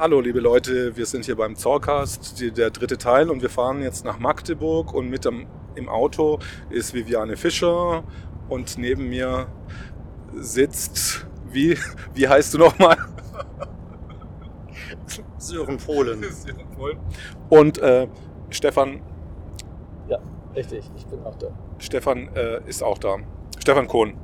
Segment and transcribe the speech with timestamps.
[0.00, 4.04] Hallo liebe Leute, wir sind hier beim Zorcast, der dritte Teil und wir fahren jetzt
[4.04, 6.38] nach Magdeburg und mit dem, im Auto
[6.70, 8.04] ist Viviane Fischer
[8.48, 9.48] und neben mir
[10.36, 11.76] sitzt, wie,
[12.14, 12.96] wie heißt du nochmal?
[15.36, 16.24] Sören Polen.
[17.48, 18.06] Und äh,
[18.50, 19.00] Stefan,
[20.06, 20.20] Ja,
[20.54, 21.48] richtig, ich bin auch da.
[21.78, 23.16] Stefan äh, ist auch da.
[23.58, 24.14] Stefan Kohn.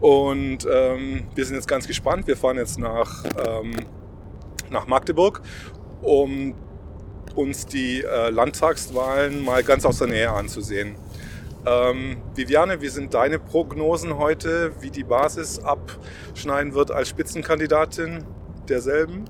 [0.00, 2.26] Und ähm, wir sind jetzt ganz gespannt.
[2.26, 3.76] Wir fahren jetzt nach, ähm,
[4.72, 5.42] nach Magdeburg,
[6.00, 6.54] um
[7.34, 10.96] uns die äh, Landtagswahlen mal ganz aus der Nähe anzusehen.
[11.64, 18.24] Ähm, Viviane, wie sind deine Prognosen heute, wie die Basis abschneiden wird als Spitzenkandidatin
[18.68, 19.26] derselben?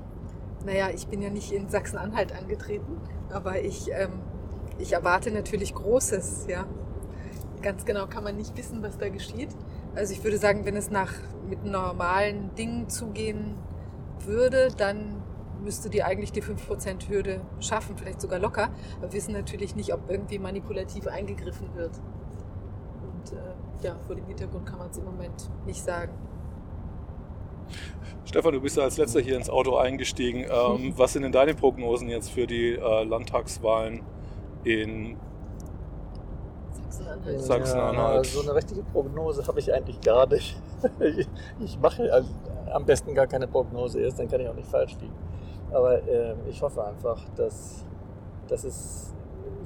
[0.65, 4.21] Naja, ich bin ja nicht in Sachsen-Anhalt angetreten, aber ich, ähm,
[4.79, 6.67] ich erwarte natürlich Großes, ja.
[7.61, 9.51] Ganz genau kann man nicht wissen, was da geschieht.
[9.95, 11.13] Also ich würde sagen, wenn es nach
[11.49, 13.57] mit normalen Dingen zugehen
[14.25, 15.22] würde, dann
[15.63, 18.71] müsste die eigentlich die 5%-Hürde schaffen, vielleicht sogar locker.
[18.99, 22.01] Aber wir wissen natürlich nicht, ob irgendwie manipulativ eingegriffen wird.
[23.03, 26.13] Und äh, ja, vor dem Hintergrund kann man es im Moment nicht sagen.
[28.25, 30.45] Stefan, du bist ja als letzter hier ins Auto eingestiegen.
[30.51, 34.03] Ähm, was sind denn deine Prognosen jetzt für die äh, Landtagswahlen
[34.65, 35.17] in
[36.89, 37.41] Sachsen-Anhalt.
[37.41, 38.27] Sachsen-Anhalt.
[38.27, 40.57] Ja, so eine richtige Prognose habe ich eigentlich gar nicht.
[40.99, 41.29] Ich,
[41.61, 42.29] ich mache also
[42.73, 45.15] am besten gar keine Prognose erst, dann kann ich auch nicht falsch liegen.
[45.73, 47.85] Aber äh, ich hoffe einfach, dass,
[48.49, 49.15] dass es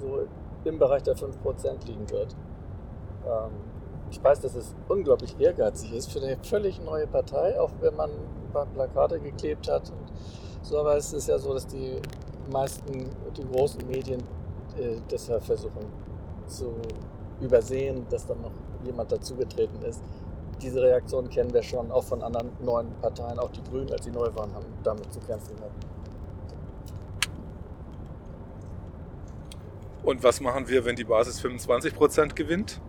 [0.01, 0.21] so
[0.65, 2.35] im Bereich der 5% liegen wird.
[3.27, 3.51] Ähm,
[4.11, 8.11] ich weiß, dass es unglaublich ehrgeizig ist für eine völlig neue Partei, auch wenn man
[8.11, 9.91] ein paar Plakate geklebt hat.
[9.91, 10.13] Und
[10.63, 12.01] so, aber es ist ja so, dass die
[12.51, 14.21] meisten, die großen Medien
[14.79, 15.87] äh, deshalb versuchen
[16.47, 16.73] zu
[17.41, 18.53] übersehen, dass dann noch
[18.85, 20.03] jemand dazugetreten ist.
[20.63, 24.11] Diese Reaktion kennen wir schon auch von anderen neuen Parteien, auch die Grünen, als sie
[24.11, 25.96] neu waren, haben damit zu kämpfen gehabt.
[30.07, 32.81] Und was machen wir, wenn die Basis 25% gewinnt?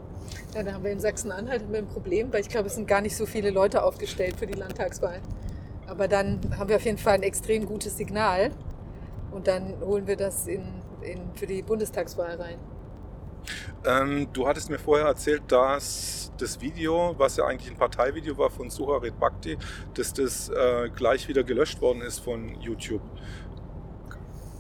[0.54, 3.16] Ja, da haben wir in Sachsen-Anhalt ein Problem, weil ich glaube, es sind gar nicht
[3.16, 5.20] so viele Leute aufgestellt für die Landtagswahl.
[5.88, 8.52] Aber dann haben wir auf jeden Fall ein extrem gutes Signal
[9.32, 10.64] und dann holen wir das in,
[11.02, 12.60] in, für die Bundestagswahl rein.
[13.86, 18.50] Ähm, du hattest mir vorher erzählt, dass das Video, was ja eigentlich ein Parteivideo war
[18.50, 19.58] von Suharit Bhakti,
[19.94, 23.02] dass das äh, gleich wieder gelöscht worden ist von YouTube.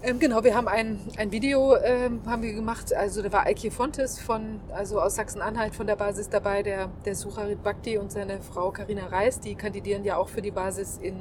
[0.04, 2.94] Ähm, genau, wir haben ein, ein Video ähm, haben wir gemacht.
[2.94, 7.16] Also da war Eike Fontes von, also aus Sachsen-Anhalt von der Basis dabei, der, der
[7.16, 11.16] Sucharit Bhakti und seine Frau Karina Reis, die kandidieren ja auch für die Basis in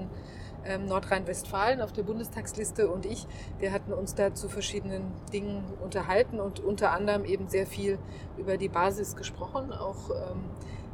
[0.67, 2.89] ähm, Nordrhein-Westfalen auf der Bundestagsliste.
[2.89, 3.27] Und ich,
[3.59, 7.99] wir hatten uns da zu verschiedenen Dingen unterhalten und unter anderem eben sehr viel
[8.37, 10.45] über die Basis gesprochen, auch ähm,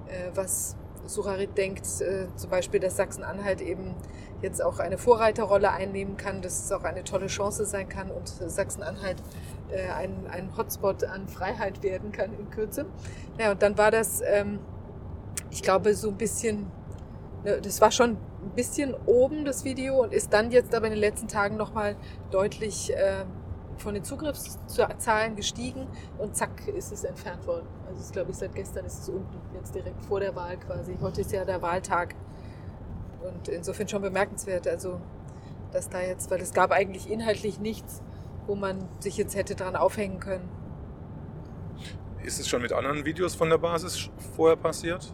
[0.06, 0.76] äh, was
[1.06, 3.94] Sucharit denkt, äh, zum Beispiel, dass Sachsen-Anhalt eben
[4.40, 8.28] jetzt auch eine Vorreiterrolle einnehmen kann, dass es auch eine tolle Chance sein kann und
[8.28, 9.22] Sachsen-Anhalt
[9.70, 12.86] äh, ein, ein Hotspot an Freiheit werden kann in Kürze.
[13.38, 14.58] Ja, und dann war das, ähm,
[15.50, 16.70] ich glaube, so ein bisschen,
[17.44, 18.10] ne, das war schon
[18.42, 21.96] ein bisschen oben, das Video, und ist dann jetzt aber in den letzten Tagen nochmal
[22.30, 23.24] deutlich äh,
[23.82, 25.86] von den Zugriffszahlen gestiegen
[26.18, 27.66] und zack ist es entfernt worden.
[27.86, 30.96] Also ich glaube, seit gestern ist es unten, jetzt direkt vor der Wahl quasi.
[31.00, 32.14] Heute ist ja der Wahltag.
[33.22, 35.00] Und insofern schon bemerkenswert, also
[35.72, 38.02] dass da jetzt, weil es gab eigentlich inhaltlich nichts,
[38.46, 40.48] wo man sich jetzt hätte dran aufhängen können.
[42.22, 45.12] Ist es schon mit anderen Videos von der Basis vorher passiert?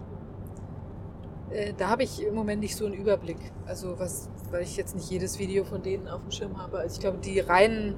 [1.50, 3.38] Äh, da habe ich im Moment nicht so einen Überblick.
[3.66, 6.78] Also was, weil ich jetzt nicht jedes Video von denen auf dem Schirm habe.
[6.78, 7.94] Also ich glaube, die reinen,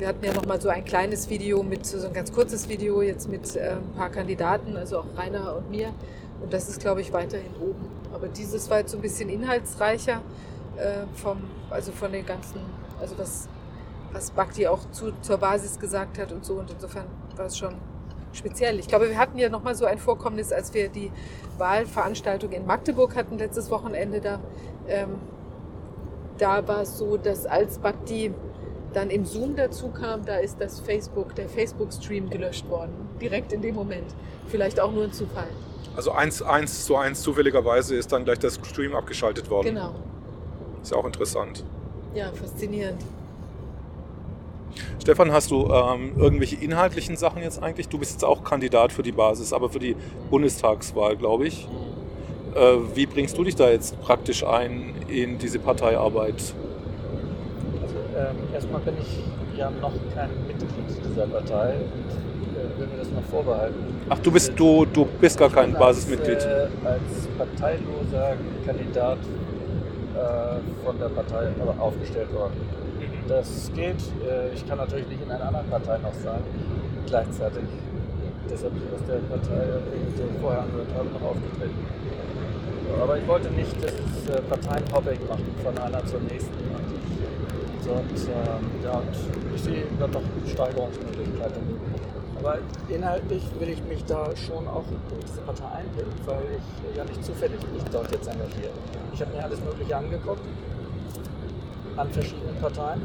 [0.00, 3.02] wir hatten ja noch mal so ein kleines Video mit, so ein ganz kurzes Video
[3.02, 5.92] jetzt mit äh, ein paar Kandidaten, also auch Rainer und mir.
[6.40, 7.86] Und das ist, glaube ich, weiterhin oben.
[8.14, 10.22] Aber dieses war jetzt so ein bisschen inhaltsreicher
[10.78, 12.60] äh, vom, also von den ganzen,
[12.98, 13.46] also was,
[14.12, 16.54] was Bhakti auch zu, zur Basis gesagt hat und so.
[16.54, 17.04] Und insofern
[17.36, 17.74] war es schon
[18.32, 18.78] speziell.
[18.78, 21.12] Ich glaube, wir hatten ja noch mal so ein Vorkommnis, als wir die
[21.58, 24.22] Wahlveranstaltung in Magdeburg hatten letztes Wochenende.
[24.22, 24.40] Da,
[24.88, 25.16] ähm,
[26.38, 28.32] da war es so, dass als Bhakti
[28.92, 32.92] dann im Zoom dazu kam, da ist das Facebook, der Facebook-Stream gelöscht worden.
[33.20, 34.14] Direkt in dem Moment.
[34.48, 35.48] Vielleicht auch nur ein Zufall.
[35.96, 39.74] Also eins, eins zu eins zufälligerweise ist dann gleich der Stream abgeschaltet worden.
[39.74, 39.94] Genau.
[40.82, 41.64] Ist ja auch interessant.
[42.14, 43.02] Ja, faszinierend.
[45.00, 47.88] Stefan, hast du ähm, irgendwelche inhaltlichen Sachen jetzt eigentlich?
[47.88, 49.96] Du bist jetzt auch Kandidat für die Basis, aber für die
[50.30, 51.68] Bundestagswahl, glaube ich.
[52.54, 56.54] Äh, wie bringst du dich da jetzt praktisch ein in diese Parteiarbeit?
[58.20, 59.22] Ähm, erstmal bin ich
[59.56, 60.68] ja noch kein Mitglied
[61.04, 62.10] dieser Partei und
[62.54, 63.78] äh, will mir das noch vorbehalten.
[64.08, 66.36] Ach, du bist du, du bist gar kein Ich bin Basismitglied.
[66.36, 68.36] Als, äh, als parteiloser
[68.66, 72.60] Kandidat äh, von der Partei aufgestellt worden.
[73.28, 74.02] Das geht.
[74.28, 76.42] Äh, ich kann natürlich nicht in einer anderen Partei noch sein,
[77.06, 77.64] gleichzeitig.
[78.50, 79.64] Deshalb bin ich aus der Partei,
[79.94, 81.78] die ich vorher angehört habe, noch aufgetreten.
[83.00, 86.60] Aber ich wollte nicht dieses äh, Parteienhopping machen von einer zur nächsten.
[87.86, 91.80] Und, und, äh, ja, und ich sehe dann noch Steigerungsmöglichkeiten.
[92.38, 97.04] Aber inhaltlich will ich mich da schon auch in diese Partei einbringen, weil ich ja
[97.04, 98.70] nicht zufällig mich dort jetzt engagiere.
[99.12, 100.42] Ich habe mir alles Mögliche angeguckt
[101.96, 103.02] an verschiedenen Parteien.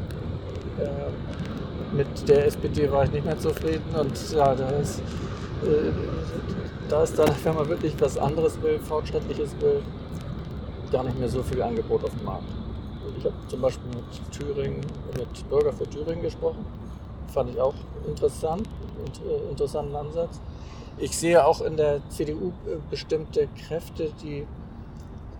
[0.78, 5.92] Äh, mit der SPD war ich nicht mehr zufrieden und ja, da ist, äh,
[6.88, 9.82] da ist dann, wenn man wirklich was anderes will, fortschrittliches will,
[10.90, 12.65] gar nicht mehr so viel Angebot auf dem Markt.
[13.26, 14.80] Habe zum Beispiel mit Thüringen,
[15.16, 16.64] mit Bürger für Thüringen gesprochen.
[17.28, 17.74] Fand ich auch
[18.06, 18.68] interessant
[19.06, 20.40] äh, interessanten Ansatz.
[20.98, 24.46] Ich sehe auch in der CDU äh, bestimmte Kräfte, die,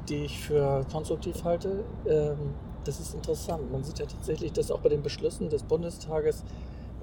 [0.08, 1.84] die ich für konstruktiv halte.
[2.06, 2.54] Ähm,
[2.84, 3.70] das ist interessant.
[3.72, 6.44] Man sieht ja tatsächlich, dass auch bei den Beschlüssen des Bundestages,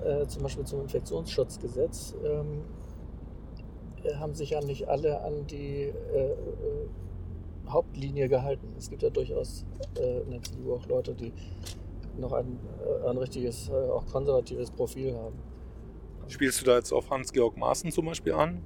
[0.04, 2.64] äh, zum Beispiel zum Infektionsschutzgesetz, ähm,
[4.04, 5.92] äh, haben sich ja nicht alle an die
[7.68, 8.74] Hauptlinie gehalten.
[8.78, 9.66] Es gibt ja durchaus
[10.00, 11.34] äh, in der CDU auch Leute, die
[12.18, 12.60] noch ein,
[13.04, 15.36] äh, ein richtiges, auch konservatives Profil haben.
[16.28, 18.62] Spielst du da jetzt auf Hans-Georg Maaßen zum Beispiel an?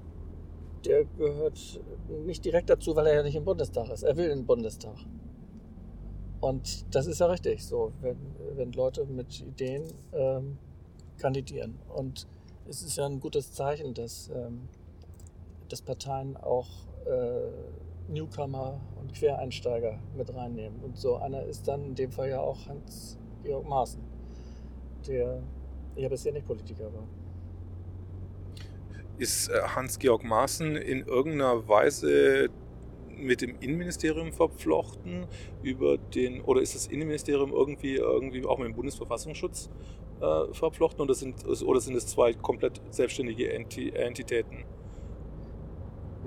[0.85, 1.81] Der gehört
[2.25, 4.03] nicht direkt dazu, weil er ja nicht im Bundestag ist.
[4.03, 4.95] Er will in den Bundestag.
[6.39, 8.17] Und das ist ja richtig so, wenn,
[8.55, 10.57] wenn Leute mit Ideen ähm,
[11.17, 11.79] kandidieren.
[11.93, 12.27] Und
[12.69, 14.69] es ist ja ein gutes Zeichen, dass, ähm,
[15.67, 16.67] dass Parteien auch
[17.05, 17.49] äh,
[18.09, 20.79] Newcomer und Quereinsteiger mit reinnehmen.
[20.83, 24.01] Und so einer ist dann in dem Fall ja auch Hans-Georg Maaßen,
[25.07, 25.41] der
[25.95, 27.07] ja bisher nicht Politiker war.
[29.17, 32.49] Ist äh, Hans-Georg Maaßen in irgendeiner Weise
[33.17, 35.25] mit dem Innenministerium verflochten
[35.63, 39.69] über den oder ist das Innenministerium irgendwie irgendwie auch mit dem Bundesverfassungsschutz
[40.21, 44.65] äh, verflochten oder sind oder sind es zwei komplett selbstständige Enti Entitäten?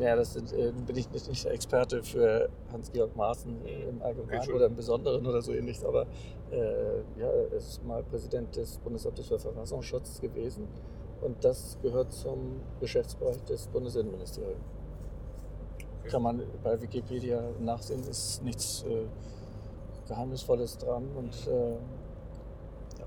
[0.01, 4.53] Ja, das sind, äh, bin ich nicht, nicht Experte für Hans-Georg Maaßen im Allgemeinen okay,
[4.53, 6.07] oder im Besonderen oder so ähnlich, aber
[6.51, 10.67] äh, ja, er ist mal Präsident des Bundesamtes für Verfassungsschutz gewesen
[11.21, 14.65] und das gehört zum Geschäftsbereich des Bundesinnenministeriums.
[16.05, 19.05] Kann man bei Wikipedia nachsehen, ist nichts äh,
[20.09, 21.09] Geheimnisvolles dran.
[21.17, 23.07] Und äh, ja.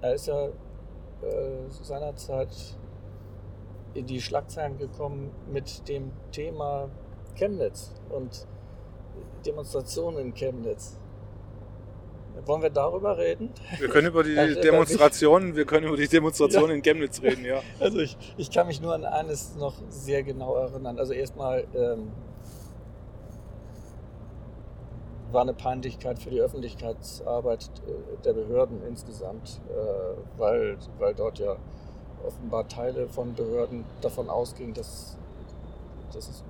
[0.00, 0.50] er ist ja äh,
[1.82, 2.48] seinerzeit
[3.98, 6.88] in die Schlagzeilen gekommen mit dem Thema
[7.34, 8.46] Chemnitz und
[9.44, 10.98] Demonstrationen in Chemnitz.
[12.46, 13.50] Wollen wir darüber reden?
[13.78, 16.76] Wir können über die Demonstrationen, wir können über die Demonstrationen ja.
[16.76, 17.60] in Chemnitz reden, ja.
[17.80, 20.98] Also ich, ich kann mich nur an eines noch sehr genau erinnern.
[20.98, 22.12] Also erstmal ähm,
[25.32, 31.56] war eine Peinlichkeit für die Öffentlichkeitsarbeit äh, der Behörden insgesamt, äh, weil, weil dort ja
[32.26, 35.16] offenbar Teile von Behörden davon ausgingen, dass,
[36.12, 36.44] dass es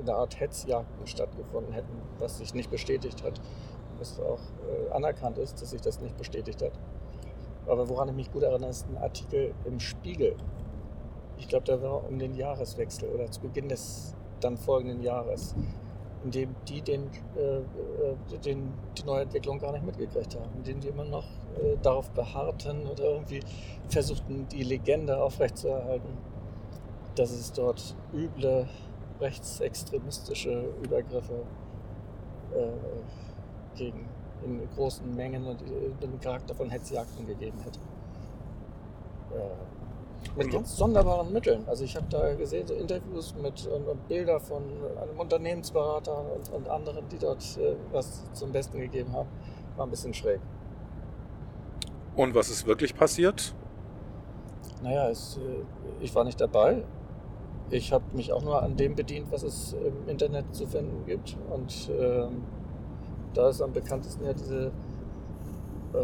[0.00, 3.40] eine Art Hetzjagden stattgefunden hätten, was sich nicht bestätigt hat
[4.02, 6.72] was auch äh, anerkannt ist, dass sich das nicht bestätigt hat.
[7.66, 10.34] Aber woran ich mich gut erinnere, ist ein Artikel im Spiegel.
[11.38, 15.54] Ich glaube, der war um den Jahreswechsel oder zu Beginn des dann folgenden Jahres,
[16.24, 20.64] in dem die den, äh, äh den, die neue Entwicklung gar nicht mitgekriegt haben, in
[20.64, 23.40] dem die immer noch äh, darauf beharrten oder irgendwie
[23.88, 26.16] versuchten, die Legende aufrechtzuerhalten,
[27.14, 28.66] dass es dort üble
[29.20, 31.42] rechtsextremistische Übergriffe
[32.54, 34.08] äh, gegen
[34.44, 35.60] in großen Mengen und
[36.02, 37.78] den Charakter von Hetzjagden gegeben hätte.
[39.34, 41.64] Äh, mit ganz sonderbaren Mitteln.
[41.66, 44.62] Also ich habe da gesehen, so Interviews mit und, und Bilder von
[45.00, 49.28] einem Unternehmensberater und, und anderen, die dort äh, was zum Besten gegeben haben.
[49.76, 50.40] War ein bisschen schräg.
[52.16, 53.54] Und was ist wirklich passiert?
[54.82, 56.84] Naja, es, äh, ich war nicht dabei.
[57.70, 61.36] Ich habe mich auch nur an dem bedient, was es im Internet zu finden gibt.
[61.50, 62.42] Und ähm,
[63.32, 64.66] da ist am bekanntesten ja diese,
[65.94, 65.98] äh,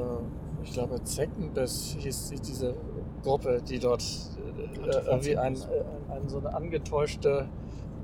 [0.62, 2.74] ich glaube, Zeckenbiss hieß diese
[3.22, 7.48] Gruppe, die dort äh, irgendwie ein, ein, ein, so eine angetäuschte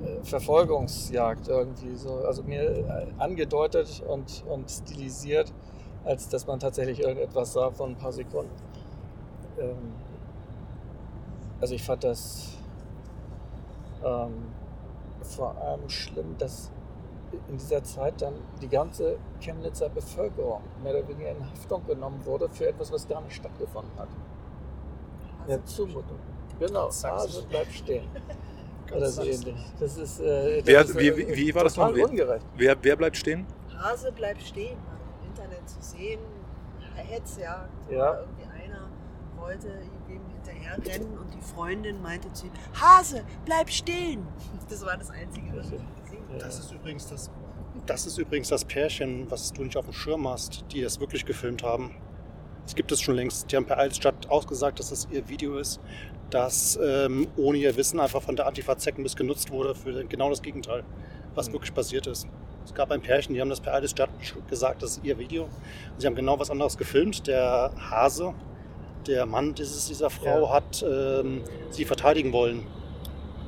[0.02, 5.52] äh, Verfolgungsjagd irgendwie so, also mir äh, angedeutet und, und stilisiert,
[6.04, 8.52] als dass man tatsächlich irgendetwas sah von ein paar Sekunden.
[9.58, 9.94] Ähm,
[11.60, 12.58] also ich fand das
[14.04, 14.52] ähm,
[15.22, 16.70] vor allem schlimm, dass
[17.48, 22.48] in dieser Zeit dann die ganze Chemnitzer Bevölkerung mehr oder weniger in Haftung genommen wurde
[22.48, 24.08] für etwas, was gar nicht stattgefunden hat.
[25.48, 26.18] Ja, Zumutung.
[26.58, 28.08] Genau, Hase bleibt stehen.
[28.94, 29.56] Oder so ähnlich.
[29.80, 31.88] Das ist, äh, das wer, ist wie, wie, wie war das noch?
[31.88, 32.46] Ungerecht.
[32.54, 33.46] Wer, wer bleibt stehen?
[33.76, 34.76] Hase bleibt stehen,
[35.66, 36.20] zu sehen,
[36.94, 37.90] Hetzjagd.
[37.90, 38.20] Ja.
[38.20, 38.88] Irgendwie einer
[39.36, 39.68] wollte
[40.08, 44.26] ihm hinterher rennen und die Freundin meinte zu ihm, Hase, bleib stehen.
[44.68, 46.38] Das war das Einzige, was ich gesehen habe.
[46.38, 47.30] Das ist übrigens das,
[47.84, 51.26] das ist übrigens das Pärchen, was du nicht auf dem Schirm hast, die es wirklich
[51.26, 51.94] gefilmt haben.
[52.66, 53.52] Es gibt es schon längst.
[53.52, 55.80] Die haben per Altstadt ausgesagt, dass das ihr Video ist,
[56.30, 60.40] das ähm, ohne ihr Wissen einfach von der Antifa Zeckenbiss genutzt wurde für genau das
[60.40, 60.82] Gegenteil,
[61.34, 61.52] was Mhm.
[61.52, 62.26] wirklich passiert ist.
[62.64, 64.10] Es gab ein Pärchen, die haben das per Altstadt
[64.48, 65.48] gesagt, das ist ihr Video.
[65.98, 67.26] Sie haben genau was anderes gefilmt.
[67.26, 68.34] Der Hase,
[69.06, 70.52] der Mann dieses, dieser Frau, Ja.
[70.52, 72.66] hat ähm, sie verteidigen wollen.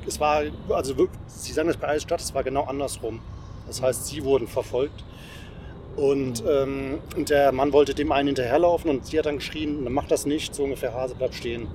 [0.05, 3.19] Es war, also wirklich, sie sagen das bei Altstadt, es war genau andersrum.
[3.65, 5.03] Das heißt, sie wurden verfolgt.
[5.97, 9.89] Und ähm, und der Mann wollte dem einen hinterherlaufen und sie hat dann geschrien, "Na,
[9.89, 11.67] mach das nicht, so ungefähr Hase bleibt stehen.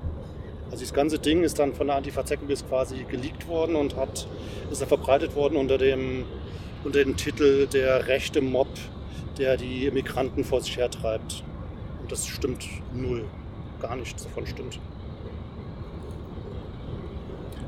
[0.71, 4.25] Also das ganze Ding ist dann von der Antifa Zeckenbiss quasi geleakt worden und hat,
[4.71, 6.23] ist dann verbreitet worden unter dem,
[6.83, 8.67] unter dem Titel der rechte Mob,
[9.37, 11.43] der die Migranten vor sich hertreibt.
[12.01, 13.25] Und das stimmt null.
[13.81, 14.79] Gar nichts davon stimmt.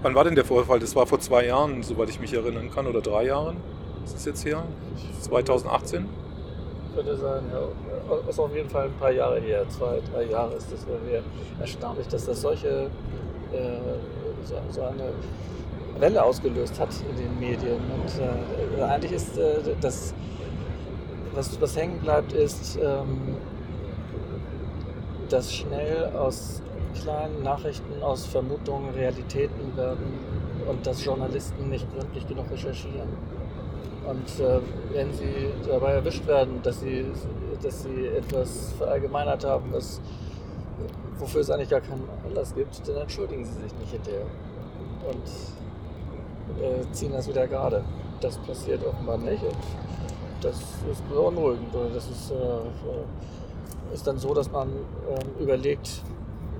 [0.01, 0.79] Wann war denn der Vorfall?
[0.79, 3.57] Das war vor zwei Jahren, soweit ich mich erinnern kann, oder drei Jahren.
[4.03, 4.63] Ist es jetzt hier?
[5.21, 6.05] 2018?
[6.95, 8.29] Könnte sein, ja.
[8.29, 9.65] Ist auf jeden Fall ein paar Jahre her.
[9.67, 11.23] Zwei, drei Jahre ist das her.
[11.59, 12.91] Erstaunlich, dass das solche,
[13.51, 13.79] äh,
[14.43, 15.11] so, so eine
[15.99, 17.77] Welle ausgelöst hat in den Medien.
[17.77, 20.13] Und äh, eigentlich ist äh, das,
[21.33, 23.37] was, was hängen bleibt, ist, ähm,
[25.29, 26.61] dass schnell aus
[27.01, 30.19] kleinen Nachrichten, aus Vermutungen Realitäten werden
[30.67, 33.09] und dass Journalisten nicht gründlich genug recherchieren.
[34.07, 34.59] Und äh,
[34.93, 37.05] wenn sie dabei erwischt werden, dass sie,
[37.61, 39.99] dass sie etwas verallgemeinert haben, was,
[41.17, 44.25] wofür es eigentlich gar keinen Anlass gibt, dann entschuldigen sie sich nicht hinterher
[45.09, 45.23] und
[46.61, 47.83] äh, ziehen das wieder gerade.
[48.21, 49.55] Das passiert offenbar nicht und
[50.41, 50.55] das
[50.91, 51.73] ist beunruhigend.
[51.75, 56.01] Oder das ist, äh, ist dann so, dass man ähm, überlegt,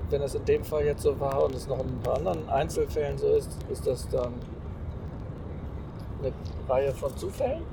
[0.09, 2.47] wenn es in dem Fall jetzt so war und es noch in ein paar anderen
[2.49, 4.33] Einzelfällen so ist, ist das dann
[6.21, 6.31] eine
[6.67, 7.63] Reihe von Zufällen?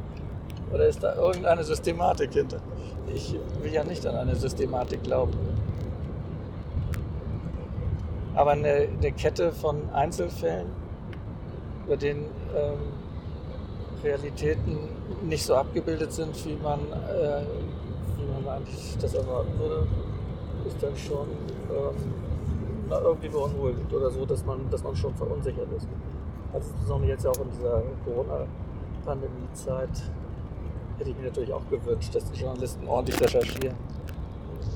[0.72, 2.58] Oder ist da irgendeine Systematik hinter?
[3.14, 5.32] Ich will ja nicht an eine Systematik glauben.
[8.34, 10.68] Aber eine, eine Kette von Einzelfällen,
[11.88, 12.78] bei denen ähm,
[14.02, 14.78] Realitäten
[15.22, 17.42] nicht so abgebildet sind, wie man, äh,
[18.16, 19.86] wie man eigentlich das erwarten würde,
[20.66, 21.28] ist dann schon
[21.70, 21.94] ähm,
[22.88, 25.86] na, irgendwie beunruhigend oder so, dass man, dass man schon verunsichert ist.
[26.52, 30.02] Also insbesondere jetzt ja auch in dieser Corona-Pandemie-Zeit
[30.98, 33.76] hätte ich mir natürlich auch gewünscht, dass die Journalisten ordentlich recherchieren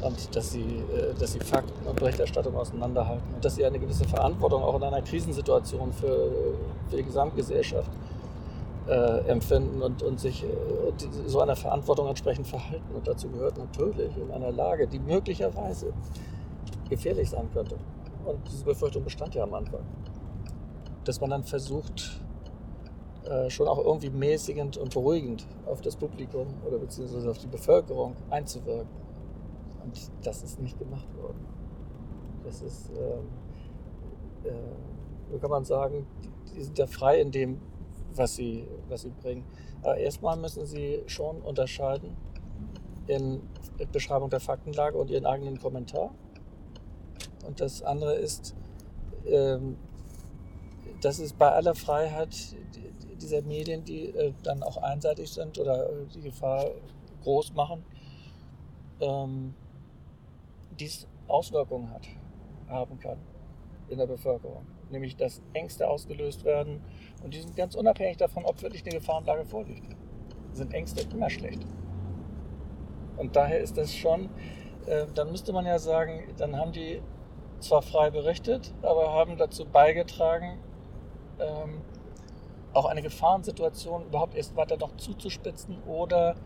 [0.02, 4.04] und dass sie, äh, dass sie Fakten und Berichterstattung auseinanderhalten und dass sie eine gewisse
[4.04, 6.30] Verantwortung auch in einer Krisensituation für,
[6.88, 7.90] für die Gesamtgesellschaft
[8.88, 10.46] äh, empfinden und, und sich äh,
[11.26, 12.94] so einer Verantwortung entsprechend verhalten.
[12.94, 15.92] Und dazu gehört natürlich in einer Lage, die möglicherweise
[16.88, 17.76] gefährlich sein könnte.
[18.24, 19.80] Und diese Befürchtung bestand ja am Anfang.
[21.04, 22.20] Dass man dann versucht,
[23.24, 28.14] äh, schon auch irgendwie mäßigend und beruhigend auf das Publikum oder beziehungsweise auf die Bevölkerung
[28.30, 29.05] einzuwirken.
[29.86, 31.46] Und das ist nicht gemacht worden.
[32.44, 33.28] Das ist, ähm,
[34.44, 34.52] äh,
[35.30, 37.60] so kann man sagen, die, die sind ja frei in dem,
[38.14, 39.44] was sie, was sie bringen.
[39.82, 42.16] Aber erstmal müssen sie schon unterscheiden
[43.06, 43.42] in
[43.92, 46.12] Beschreibung der Faktenlage und ihren eigenen Kommentar.
[47.46, 48.56] Und das andere ist,
[49.24, 49.76] ähm,
[51.00, 52.56] dass es bei aller Freiheit
[53.20, 56.72] dieser Medien, die äh, dann auch einseitig sind oder äh, die Gefahr
[57.22, 57.84] groß machen,
[59.00, 59.54] ähm,
[60.78, 62.06] dies Auswirkungen hat,
[62.68, 63.18] haben kann
[63.88, 64.66] in der Bevölkerung.
[64.90, 66.82] Nämlich, dass Ängste ausgelöst werden
[67.22, 69.96] und die sind ganz unabhängig davon, ob wirklich eine Gefahrenlage vorliegt.
[70.52, 71.66] Sind Ängste immer schlecht.
[73.16, 74.28] Und daher ist das schon,
[74.86, 77.02] äh, dann müsste man ja sagen, dann haben die
[77.60, 80.58] zwar frei berichtet, aber haben dazu beigetragen,
[81.40, 81.80] ähm,
[82.74, 86.36] auch eine Gefahrensituation überhaupt erst weiter noch zuzuspitzen oder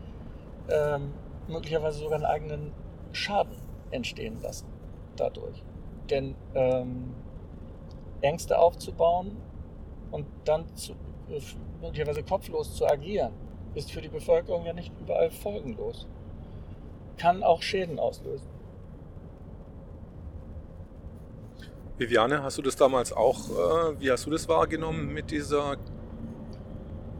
[0.69, 1.13] ähm,
[1.47, 2.73] möglicherweise sogar einen eigenen
[3.11, 4.67] Schaden entstehen lassen
[5.15, 5.63] dadurch.
[6.09, 7.13] Denn ähm,
[8.21, 9.37] Ängste aufzubauen
[10.11, 10.93] und dann zu,
[11.29, 11.39] äh,
[11.81, 13.33] möglicherweise kopflos zu agieren,
[13.75, 16.07] ist für die Bevölkerung ja nicht überall folgenlos.
[17.17, 18.47] Kann auch Schäden auslösen.
[21.97, 25.77] Viviane, hast du das damals auch, äh, wie hast du das wahrgenommen mit dieser,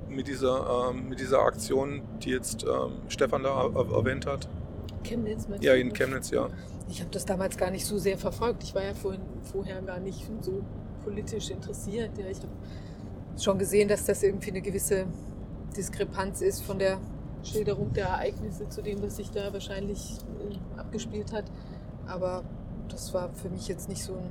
[0.10, 4.50] mit dieser, ähm, mit dieser Aktion, die jetzt ähm, Stefan da er erwähnt hat?
[5.04, 6.50] Chemnitz, meinst Ja, in Chemnitz, ja.
[6.90, 8.64] Ich habe das damals gar nicht so sehr verfolgt.
[8.64, 10.62] Ich war ja vorhin, vorher gar nicht so
[11.04, 12.18] politisch interessiert.
[12.18, 12.50] Ja, ich habe
[13.40, 15.06] schon gesehen, dass das irgendwie eine gewisse
[15.76, 17.00] Diskrepanz ist von der
[17.44, 21.46] Schilderung der Ereignisse zu dem, was sich da wahrscheinlich äh, abgespielt hat.
[22.08, 22.44] Aber
[22.90, 24.30] das war für mich jetzt nicht so ein.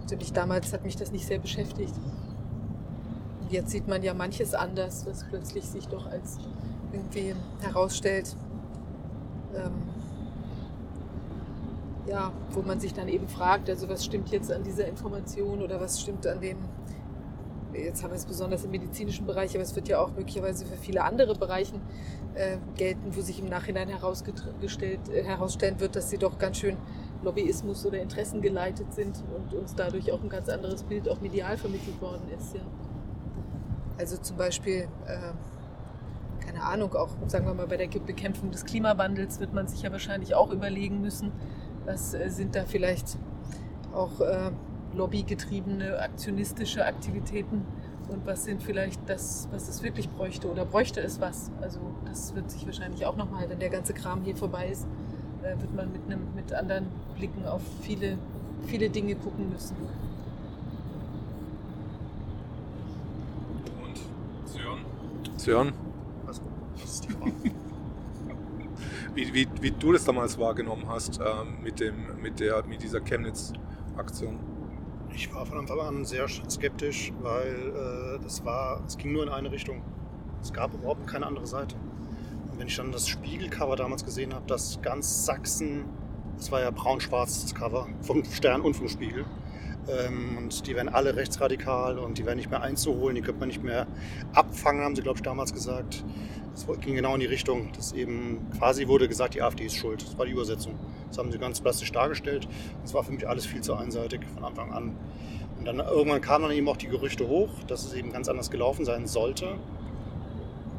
[0.00, 1.94] Natürlich damals hat mich das nicht sehr beschäftigt.
[3.40, 6.38] Und jetzt sieht man ja manches anders, was plötzlich sich doch als
[6.92, 8.36] irgendwie herausstellt.
[9.54, 9.72] Ähm,
[12.06, 15.80] ja, wo man sich dann eben fragt, also was stimmt jetzt an dieser Information oder
[15.80, 16.56] was stimmt an dem,
[17.72, 20.76] jetzt haben wir es besonders im medizinischen Bereich, aber es wird ja auch möglicherweise für
[20.76, 21.74] viele andere Bereiche
[22.34, 26.76] äh, gelten, wo sich im Nachhinein herausgestellt, äh, herausstellen wird, dass sie doch ganz schön
[27.22, 31.56] Lobbyismus oder Interessen geleitet sind und uns dadurch auch ein ganz anderes Bild auch medial
[31.56, 32.54] vermittelt worden ist.
[32.54, 32.62] Ja.
[33.98, 35.32] Also zum Beispiel, äh,
[36.40, 39.92] keine Ahnung, auch sagen wir mal bei der Bekämpfung des Klimawandels wird man sich ja
[39.92, 41.32] wahrscheinlich auch überlegen müssen,
[41.84, 43.18] was äh, sind da vielleicht
[43.92, 44.50] auch äh,
[44.94, 47.64] lobbygetriebene aktionistische Aktivitäten
[48.08, 51.50] und was sind vielleicht das, was es wirklich bräuchte oder bräuchte es was.
[51.60, 54.86] Also das wird sich wahrscheinlich auch nochmal, wenn der ganze Kram hier vorbei ist,
[55.42, 58.18] äh, wird man mit, einem, mit anderen Blicken auf viele,
[58.66, 59.76] viele Dinge gucken müssen.
[63.82, 64.78] Und Sören?
[65.36, 65.89] Sören?
[66.82, 67.32] Was, was ist die Frage?
[69.14, 73.00] wie, wie, wie du das damals wahrgenommen hast ähm, mit, dem, mit, der, mit dieser
[73.00, 74.38] Chemnitz-Aktion.
[75.14, 79.28] Ich war von Anfang an sehr skeptisch, weil äh, das war, es ging nur in
[79.28, 79.82] eine Richtung.
[80.40, 81.76] Es gab überhaupt keine andere Seite.
[82.50, 85.84] Und wenn ich dann das Spiegelcover damals gesehen habe, dass ganz Sachsen,
[86.36, 89.24] das war ja braun-schwarz das Cover vom Stern und vom Spiegel,
[89.86, 93.62] und die werden alle rechtsradikal und die werden nicht mehr einzuholen, die könnte man nicht
[93.62, 93.86] mehr
[94.32, 96.04] abfangen, haben sie, glaube ich, damals gesagt.
[96.52, 100.02] Das ging genau in die Richtung, dass eben quasi wurde gesagt, die AfD ist schuld.
[100.02, 100.74] Das war die Übersetzung.
[101.08, 102.48] Das haben sie ganz plastisch dargestellt.
[102.82, 104.96] Das war für mich alles viel zu einseitig von Anfang an.
[105.58, 108.50] Und dann irgendwann kamen dann eben auch die Gerüchte hoch, dass es eben ganz anders
[108.50, 109.56] gelaufen sein sollte.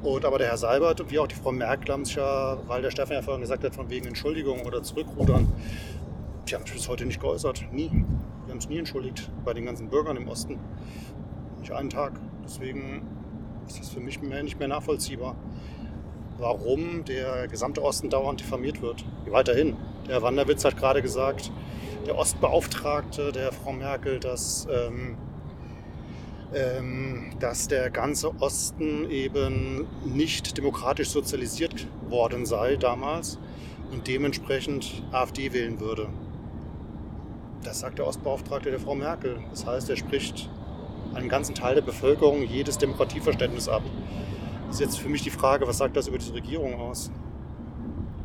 [0.04, 2.82] Und aber der Herr Seibert und wie auch die Frau Merkel haben sich ja, weil
[2.82, 5.48] der Stefan ja vorhin gesagt hat, von wegen Entschuldigung oder Zurückrudern,
[6.48, 7.66] die haben sich bis heute nicht geäußert.
[7.72, 7.92] Nie.
[8.52, 10.60] Die haben es nie entschuldigt bei den ganzen Bürgern im Osten.
[11.62, 12.20] Nicht einen Tag.
[12.44, 13.02] Deswegen
[13.66, 15.38] ist das für mich nicht mehr nachvollziehbar,
[16.38, 19.06] warum der gesamte Osten dauernd diffamiert wird.
[19.30, 19.78] Weiterhin.
[20.10, 21.50] Der Wanderwitz hat gerade gesagt,
[22.06, 25.16] der Ostbeauftragte der Frau Merkel, dass, ähm,
[26.54, 33.40] ähm, dass der ganze Osten eben nicht demokratisch sozialisiert worden sei damals
[33.94, 36.10] und dementsprechend AfD wählen würde.
[37.64, 39.40] Das sagt der Ostbeauftragte der Frau Merkel.
[39.52, 40.50] Das heißt, er spricht
[41.14, 43.84] einen ganzen Teil der Bevölkerung jedes Demokratieverständnis ab.
[44.68, 47.12] Das ist jetzt für mich die Frage, was sagt das über diese Regierung aus?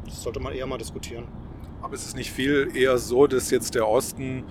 [0.04, 1.24] Das sollte man eher mal diskutieren.
[1.82, 4.44] Aber ist es nicht viel eher so, dass jetzt der Osten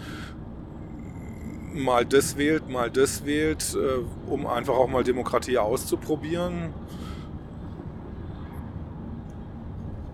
[1.73, 6.73] mal das wählt, mal das wählt, äh, um einfach auch mal Demokratie auszuprobieren?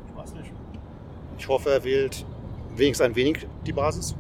[0.10, 0.52] Ich weiß nicht.
[1.38, 2.26] Ich hoffe, er wählt
[2.76, 4.16] wenigstens ein wenig die Basis.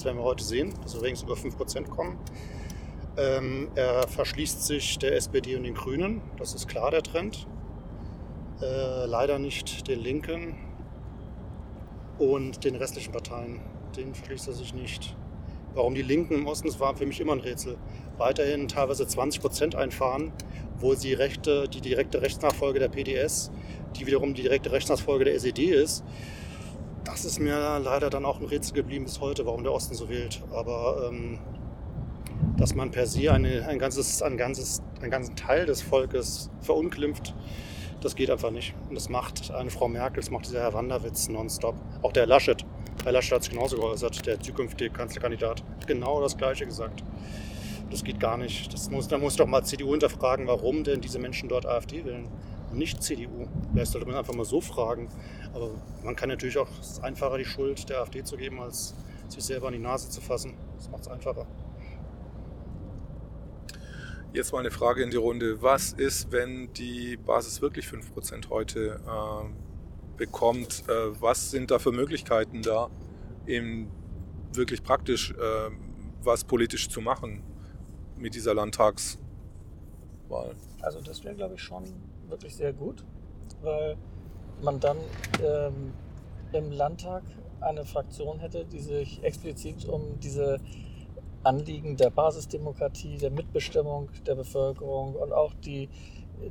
[0.00, 2.16] Das werden wir heute sehen, dass wir wenigstens über 5% kommen.
[3.18, 7.46] Ähm, er verschließt sich der SPD und den Grünen, das ist klar der Trend.
[8.62, 10.56] Äh, leider nicht den Linken
[12.18, 13.60] und den restlichen Parteien.
[13.94, 15.14] Den verschließt er sich nicht.
[15.74, 17.76] Warum die Linken im Osten, das war für mich immer ein Rätsel.
[18.16, 20.32] Weiterhin teilweise 20 Prozent einfahren,
[20.78, 23.50] wo sie Rechte, die direkte Rechtsnachfolge der PDS,
[23.96, 26.04] die wiederum die direkte Rechtsnachfolge der SED ist.
[27.04, 30.08] Das ist mir leider dann auch ein Rätsel geblieben bis heute, warum der Osten so
[30.08, 30.42] wählt.
[30.52, 31.38] Aber ähm,
[32.56, 37.34] dass man per se eine, ein, ganzes, ein, ganzes, einen ganzen Teil des Volkes verunglimpft,
[38.02, 38.74] das geht einfach nicht.
[38.88, 41.74] Und das macht eine Frau Merkel, das macht dieser Herr Wanderwitz nonstop.
[42.02, 42.64] Auch der Laschet.
[43.04, 45.62] Herr Laschet hat sich genauso geäußert, der zukünftige Kanzlerkandidat.
[45.62, 47.02] Hat genau das Gleiche gesagt.
[47.90, 48.72] Das geht gar nicht.
[48.72, 52.28] Das muss, da muss doch mal CDU hinterfragen, warum denn diese Menschen dort AfD wählen
[52.70, 53.48] und nicht CDU.
[53.72, 55.08] Vielleicht sollte man einfach mal so fragen.
[55.52, 55.70] Aber
[56.04, 58.94] man kann natürlich auch, es ist einfacher, die Schuld der AfD zu geben, als
[59.28, 60.54] sich selber an die Nase zu fassen.
[60.76, 61.46] Das macht es einfacher.
[64.32, 65.60] Jetzt mal eine Frage in die Runde.
[65.60, 70.84] Was ist, wenn die Basis wirklich 5% heute äh, bekommt?
[70.88, 72.90] Äh, was sind da für Möglichkeiten da,
[73.46, 73.90] eben
[74.52, 75.70] wirklich praktisch äh,
[76.22, 77.42] was politisch zu machen
[78.16, 79.18] mit dieser Landtagswahl?
[80.80, 81.84] Also das wäre, glaube ich, schon
[82.28, 83.04] wirklich sehr gut,
[83.62, 83.96] weil
[84.62, 84.96] man dann
[85.42, 85.92] ähm,
[86.52, 87.22] im Landtag
[87.60, 90.58] eine Fraktion hätte, die sich explizit um diese
[91.42, 95.88] Anliegen der Basisdemokratie, der Mitbestimmung der Bevölkerung und auch die,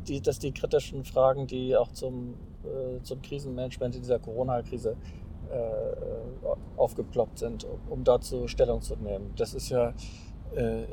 [0.07, 4.95] die, dass die kritischen Fragen, die auch zum, äh, zum Krisenmanagement in dieser Corona-Krise
[5.51, 9.33] äh, aufgeploppt sind, um dazu Stellung zu nehmen.
[9.35, 9.93] Das ist ja
[10.55, 10.83] äh,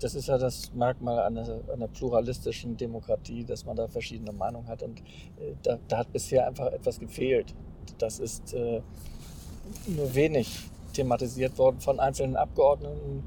[0.00, 4.82] das ist ja das Merkmal einer, einer pluralistischen Demokratie, dass man da verschiedene Meinungen hat.
[4.82, 7.54] Und äh, da, da, hat bisher einfach etwas gefehlt.
[7.98, 8.80] Das ist äh,
[9.86, 13.24] nur wenig thematisiert worden von einzelnen Abgeordneten.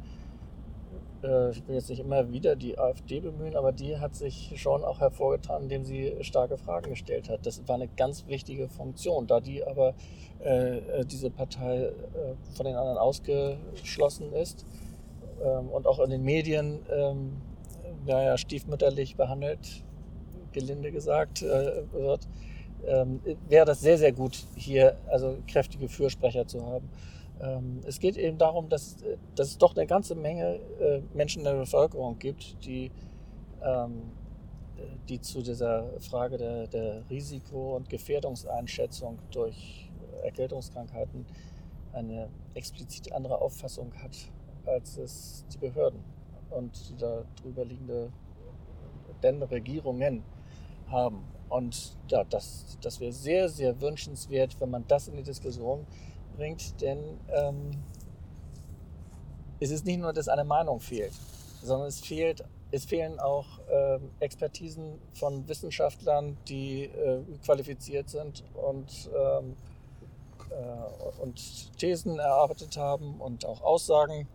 [1.24, 4.84] Äh, ich will jetzt nicht immer wieder die AfD bemühen, aber die hat sich schon
[4.84, 7.46] auch hervorgetan, indem sie starke Fragen gestellt hat.
[7.46, 9.28] Das war eine ganz wichtige Funktion.
[9.28, 9.94] Da die aber
[10.40, 11.92] äh, diese Partei äh,
[12.54, 14.66] von den anderen ausgeschlossen ist,
[15.44, 17.42] ähm, und auch in den Medien ähm,
[18.06, 19.84] naja, stiefmütterlich behandelt,
[20.52, 22.28] gelinde gesagt, äh, wird,
[22.86, 26.90] ähm, wäre das sehr, sehr gut, hier also kräftige Fürsprecher zu haben.
[27.40, 28.98] Ähm, es geht eben darum, dass,
[29.36, 32.92] dass es doch eine ganze Menge äh, Menschen in der Bevölkerung gibt, die,
[33.64, 34.02] ähm,
[35.10, 39.90] die zu dieser Frage der, der Risiko- und Gefährdungseinschätzung durch
[40.24, 41.26] Erkältungskrankheiten
[41.94, 44.16] eine explizit andere Auffassung hat
[44.66, 46.00] als es die Behörden
[46.50, 48.12] und die darüber liegende
[49.24, 50.24] denn Regierungen
[50.88, 51.24] haben.
[51.50, 55.86] Und ja, das, das wäre sehr, sehr wünschenswert, wenn man das in die Diskussion
[56.38, 57.72] bringt, denn ähm,
[59.60, 61.14] es ist nicht nur, dass eine Meinung fehlt,
[61.62, 69.10] sondern es, fehlt, es fehlen auch ähm, Expertisen von Wissenschaftlern, die äh, qualifiziert sind und
[69.14, 69.56] ähm,
[70.52, 74.28] äh, und Thesen erarbeitet haben und auch Aussagen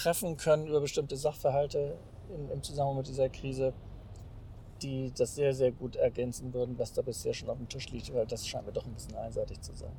[0.00, 1.96] treffen können über bestimmte Sachverhalte
[2.34, 3.72] in, im Zusammenhang mit dieser Krise,
[4.82, 8.12] die das sehr, sehr gut ergänzen würden, was da bisher schon auf dem Tisch liegt,
[8.14, 9.92] weil das scheint mir doch ein bisschen einseitig zu sein.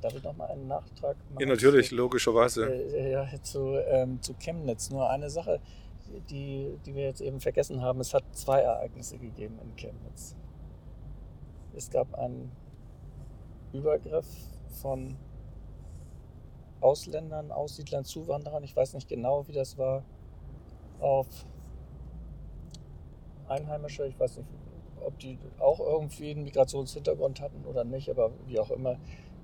[0.00, 1.40] Darf ich noch mal einen Nachtrag machen?
[1.40, 2.66] Ja, natürlich, zu, logischerweise.
[2.70, 4.90] Äh, ja, zu, ähm, zu Chemnitz.
[4.90, 5.60] Nur eine Sache,
[6.30, 8.00] die, die wir jetzt eben vergessen haben.
[8.00, 10.36] Es hat zwei Ereignisse gegeben in Chemnitz.
[11.74, 12.52] Es gab einen
[13.72, 14.26] Übergriff
[14.80, 15.16] von
[16.80, 20.04] Ausländern, Aussiedlern, Zuwanderern, ich weiß nicht genau, wie das war,
[21.00, 21.26] auf
[23.48, 24.48] Einheimische, ich weiß nicht,
[25.04, 28.98] ob die auch irgendwie einen Migrationshintergrund hatten oder nicht, aber wie auch immer.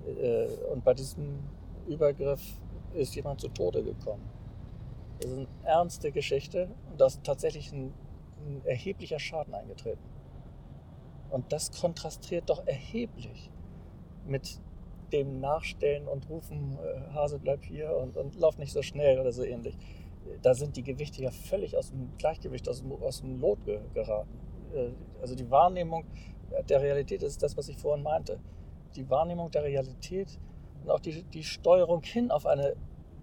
[0.05, 1.39] Äh, und bei diesem
[1.87, 2.41] Übergriff
[2.93, 4.29] ist jemand zu Tode gekommen.
[5.19, 7.93] Das ist eine ernste Geschichte und da ist tatsächlich ein,
[8.45, 10.03] ein erheblicher Schaden eingetreten.
[11.29, 13.49] Und das kontrastiert doch erheblich
[14.25, 14.59] mit
[15.11, 19.31] dem nachstellen und rufen, äh, Hase bleib hier und, und lauf nicht so schnell oder
[19.31, 19.77] so ähnlich.
[20.41, 23.79] Da sind die Gewichte ja völlig aus dem Gleichgewicht, aus dem, aus dem Lot ge
[23.93, 24.39] geraten.
[24.73, 24.89] Äh,
[25.21, 26.05] also die Wahrnehmung
[26.69, 28.39] der Realität ist das, was ich vorhin meinte.
[28.95, 30.39] Die Wahrnehmung der Realität
[30.83, 32.75] und auch die, die Steuerung hin auf eine,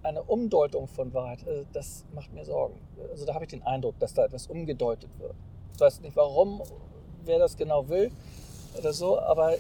[0.03, 2.81] eine Umdeutung von Wahrheit, äh, das macht mir Sorgen.
[3.11, 5.35] Also da habe ich den Eindruck, dass da etwas umgedeutet wird.
[5.75, 6.63] Ich weiß nicht warum,
[7.25, 8.11] wer das genau will
[8.79, 9.55] oder so, aber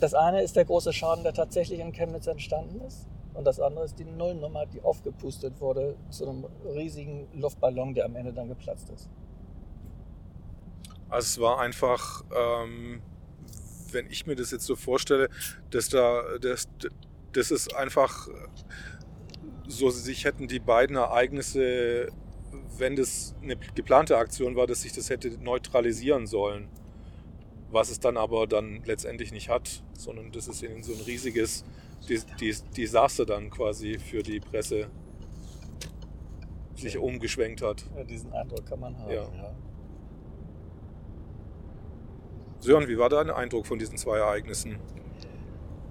[0.00, 3.08] Das eine ist der große Schaden, der tatsächlich in Chemnitz entstanden ist.
[3.34, 8.16] Und das andere ist die Nullnummer, die aufgepustet wurde zu einem riesigen Luftballon, der am
[8.16, 9.08] Ende dann geplatzt ist.
[11.08, 13.00] Also es war einfach, ähm,
[13.92, 15.28] wenn ich mir das jetzt so vorstelle,
[15.70, 16.68] dass da, das,
[17.32, 18.28] das ist einfach
[19.66, 22.08] so, sich hätten die beiden Ereignisse,
[22.76, 26.68] wenn das eine geplante Aktion war, dass sich das hätte neutralisieren sollen
[27.70, 31.64] was es dann aber dann letztendlich nicht hat, sondern das ist in so ein riesiges
[32.76, 34.88] Desaster dann quasi für die Presse
[36.74, 37.84] sich umgeschwenkt hat.
[37.96, 39.10] Ja, diesen Eindruck kann man haben.
[39.10, 39.22] Ja.
[39.22, 39.54] ja.
[42.60, 44.78] Sören, wie war dein Eindruck von diesen zwei Ereignissen?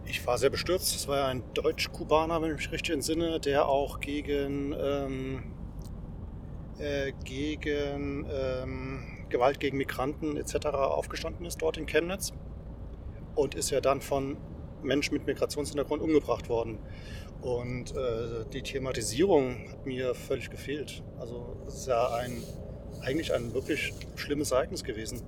[0.06, 0.96] Ich war sehr bestürzt.
[0.96, 5.44] Es war ja ein Deutsch-Kubaner, wenn ich mich richtig entsinne, der auch gegen, ähm,
[6.80, 10.68] äh, gegen ähm, Gewalt gegen Migranten etc.
[10.68, 12.34] aufgestanden ist dort in Chemnitz
[13.36, 14.38] und ist ja dann von
[14.84, 16.80] Menschen mit Migrationshintergrund umgebracht worden.
[17.42, 21.04] Und äh, die Thematisierung hat mir völlig gefehlt.
[21.20, 22.42] Also es ist ja ein,
[23.02, 25.22] eigentlich ein wirklich schlimmes Ereignis gewesen.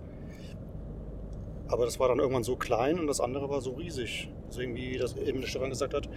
[1.67, 4.29] Aber das war dann irgendwann so klein und das andere war so riesig.
[4.49, 6.09] Deswegen, wie das eben der Stefan gesagt hat,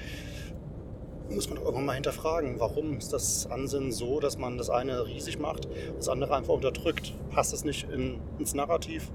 [1.35, 5.39] muss man irgendwann mal hinterfragen, warum ist das Ansinnen so, dass man das eine riesig
[5.39, 7.15] macht, das andere einfach unterdrückt?
[7.31, 9.11] Passt es nicht in, ins Narrativ?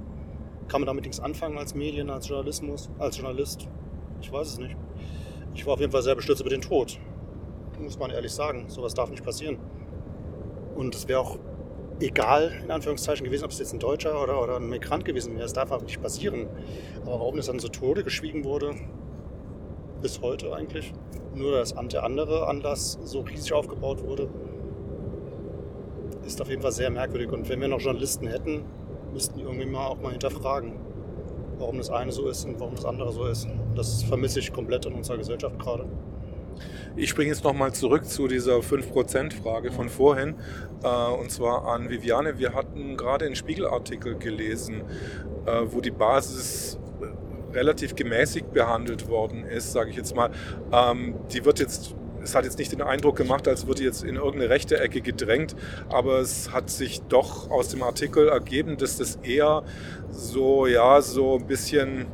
[0.67, 3.67] Kann man damit nichts anfangen als Medien, als Journalismus, als Journalist?
[4.21, 4.75] Ich weiß es nicht.
[5.53, 6.99] Ich war auf jeden Fall sehr bestürzt über den Tod.
[7.80, 8.65] Muss man ehrlich sagen.
[8.67, 9.58] Sowas darf nicht passieren.
[10.75, 11.38] Und es wäre auch
[11.99, 15.45] egal, in Anführungszeichen, gewesen, ob es jetzt ein Deutscher oder, oder ein Migrant gewesen wäre.
[15.45, 16.47] Es darf einfach nicht passieren.
[17.03, 18.75] Aber warum das dann so Tode geschwiegen wurde,
[20.01, 20.93] bis heute eigentlich.
[21.36, 24.29] Nur dass der andere Anlass so riesig aufgebaut wurde,
[26.25, 27.31] ist auf jeden Fall sehr merkwürdig.
[27.31, 28.65] Und wenn wir noch Journalisten hätten,
[29.13, 30.73] müssten die irgendwie mal auch mal hinterfragen,
[31.57, 33.47] warum das eine so ist und warum das andere so ist.
[33.75, 35.86] Das vermisse ich komplett in unserer Gesellschaft gerade.
[36.95, 40.36] Ich springe jetzt nochmal zurück zu dieser 5%-Frage von vorhin.
[40.83, 42.39] Äh, und zwar an Viviane.
[42.39, 44.81] Wir hatten gerade einen Spiegelartikel gelesen,
[45.45, 46.79] äh, wo die Basis
[47.53, 50.31] relativ gemäßigt behandelt worden ist, sage ich jetzt mal.
[50.71, 51.95] Ähm, die wird jetzt
[52.27, 55.55] es hat jetzt nicht den Eindruck gemacht, als würde jetzt in irgendeine rechte Ecke gedrängt,
[55.88, 59.63] aber es hat sich doch aus dem Artikel ergeben, dass das eher
[60.12, 62.07] so, ja, so ein bisschen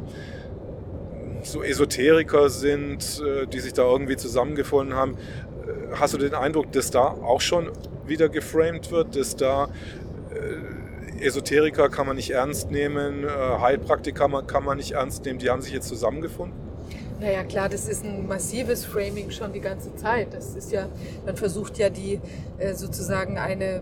[1.41, 5.13] so Esoteriker sind, äh, die sich da irgendwie zusammengefunden haben.
[5.13, 7.72] Äh, hast du den Eindruck, dass da auch schon
[8.06, 9.65] wieder geframed wird, dass da
[10.32, 10.73] äh,
[11.24, 15.74] Esoteriker kann man nicht ernst nehmen, Heilpraktiker kann man nicht ernst nehmen, die haben sich
[15.74, 16.58] jetzt zusammengefunden?
[17.20, 20.34] Naja, klar, das ist ein massives Framing schon die ganze Zeit.
[20.34, 20.88] Das ist ja,
[21.26, 22.20] man versucht ja die
[22.74, 23.82] sozusagen eine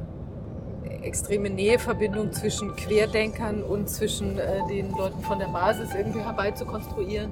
[1.04, 7.32] extreme Näheverbindung zwischen Querdenkern und zwischen äh, den Leuten von der Basis irgendwie herbeizukonstruieren.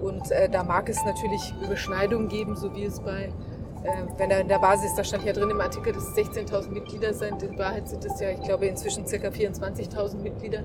[0.00, 3.30] Und äh, da mag es natürlich Überschneidungen geben, so wie es bei, äh,
[4.16, 7.14] wenn er in der Basis, da stand ja drin im Artikel, dass es 16.000 Mitglieder
[7.14, 7.42] sind.
[7.42, 9.28] In Wahrheit sind es ja, ich glaube, inzwischen ca.
[9.28, 10.64] 24.000 Mitglieder.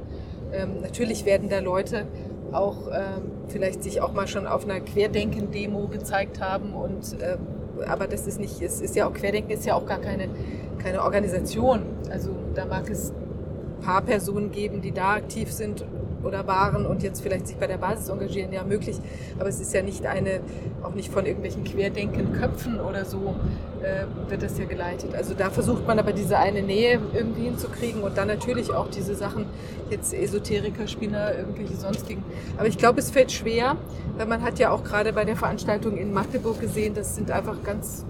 [0.51, 2.05] Ähm, natürlich werden da Leute
[2.51, 7.39] auch ähm, vielleicht sich auch mal schon auf einer Querdenken-Demo gezeigt haben und ähm,
[7.88, 10.29] aber das ist nicht, es ist ja auch Querdenken ist ja auch gar keine
[10.77, 11.81] keine Organisation.
[12.12, 15.83] Also da mag es ein paar Personen geben, die da aktiv sind
[16.23, 18.97] oder waren und jetzt vielleicht sich bei der Basis engagieren, ja möglich.
[19.39, 20.41] Aber es ist ja nicht eine,
[20.83, 23.36] auch nicht von irgendwelchen Querdenken-Köpfen oder so
[23.81, 25.15] äh, wird das ja geleitet.
[25.15, 29.15] Also da versucht man aber diese eine Nähe irgendwie hinzukriegen und dann natürlich auch diese
[29.15, 29.45] Sachen,
[29.89, 32.23] jetzt Esoteriker, Spinner, irgendwelche sonstigen.
[32.57, 33.77] Aber ich glaube, es fällt schwer,
[34.17, 37.62] weil man hat ja auch gerade bei der Veranstaltung in Magdeburg gesehen, das sind einfach
[37.63, 38.05] ganz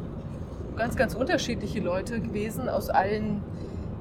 [0.76, 3.42] ganz, ganz unterschiedliche Leute gewesen aus allen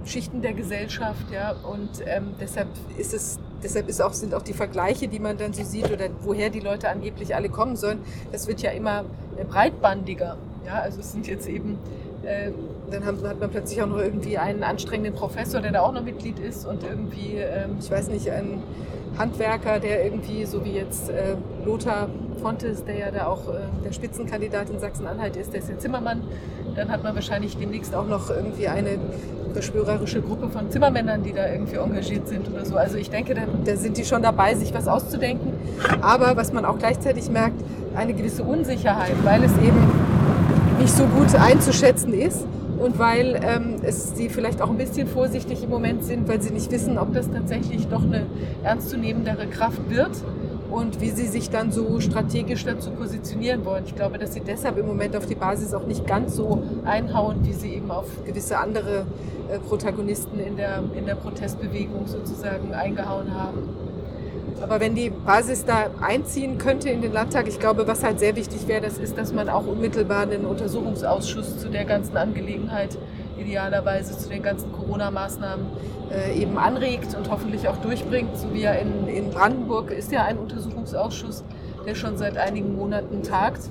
[0.05, 4.53] Schichten der Gesellschaft, ja, und ähm, deshalb ist es, deshalb ist auch, sind auch die
[4.53, 8.47] Vergleiche, die man dann so sieht oder woher die Leute angeblich alle kommen sollen, das
[8.47, 9.05] wird ja immer
[9.51, 11.79] breitbandiger, ja, also es sind jetzt eben,
[12.25, 12.53] äh,
[12.91, 16.05] dann haben, hat man plötzlich auch noch irgendwie einen anstrengenden Professor, der da auch noch
[16.05, 18.63] Mitglied ist und irgendwie, äh, ich weiß nicht, einen
[19.19, 22.09] Handwerker, der irgendwie, so wie jetzt äh, Lothar
[22.41, 26.23] Fontes, der ja da auch äh, der Spitzenkandidat in Sachsen-Anhalt ist, der ist ja Zimmermann.
[26.75, 28.99] Dann hat man wahrscheinlich demnächst auch noch irgendwie eine
[29.53, 32.77] beschwörerische Gruppe von Zimmermännern, die da irgendwie engagiert sind oder so.
[32.77, 35.53] Also ich denke, da, da sind die schon dabei, sich was auszudenken.
[36.01, 37.63] Aber was man auch gleichzeitig merkt,
[37.95, 39.91] eine gewisse Unsicherheit, weil es eben
[40.83, 42.45] nicht so gut einzuschätzen ist
[42.81, 46.53] und weil ähm, es sie vielleicht auch ein bisschen vorsichtig im Moment sind, weil sie
[46.53, 48.27] nicht wissen, ob das tatsächlich doch eine
[48.65, 50.11] ernstzunehmendere Kraft wird
[50.73, 53.85] und wie sie sich dann so strategisch dazu positionieren wollen.
[53.87, 57.45] Ich glaube, dass sie deshalb im Moment auf die Basis auch nicht ganz so einhauen,
[57.45, 59.07] wie sie eben auf gewisse andere
[59.53, 63.69] äh, Protagonisten in der, in der Protestbewegung sozusagen eingehauen haben.
[64.63, 68.37] Aber wenn die Basis da einziehen könnte in den Landtag, ich glaube, was halt sehr
[68.37, 72.97] wichtig wäre, das ist, dass man auch unmittelbar einen Untersuchungsausschuss zu der ganzen Angelegenheit,
[73.39, 75.67] idealerweise zu den ganzen Corona-Maßnahmen
[76.13, 78.37] äh, eben anregt und hoffentlich auch durchbringt.
[78.37, 81.43] So wie ja in, in Brandenburg ist ja ein Untersuchungsausschuss,
[81.85, 83.69] der schon seit einigen Monaten tagt.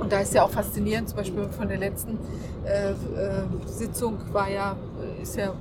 [0.00, 2.18] Und da ist ja auch faszinierend, zum Beispiel von der letzten
[2.64, 2.94] äh, äh,
[3.66, 4.74] Sitzung war ja,
[5.18, 5.52] äh, ist ja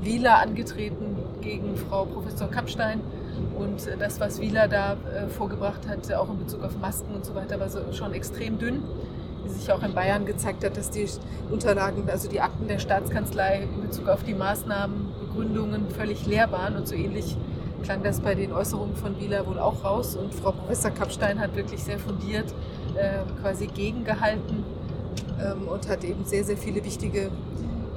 [0.00, 3.00] Wieler angetreten gegen Frau Professor Kappstein.
[3.58, 7.34] Und das, was Wieler da äh, vorgebracht hat, auch in Bezug auf Masken und so
[7.34, 8.82] weiter, war schon extrem dünn
[9.44, 11.06] wie sich auch in Bayern gezeigt hat, dass die
[11.50, 16.76] Unterlagen, also die Akten der Staatskanzlei in Bezug auf die Maßnahmenbegründungen völlig leer waren.
[16.76, 17.36] Und so ähnlich
[17.82, 20.16] klang das bei den Äußerungen von Wieler wohl auch raus.
[20.16, 22.52] Und Frau Professor Kappstein hat wirklich sehr fundiert
[22.96, 24.64] äh, quasi gegengehalten
[25.40, 27.30] ähm, und hat eben sehr, sehr viele wichtige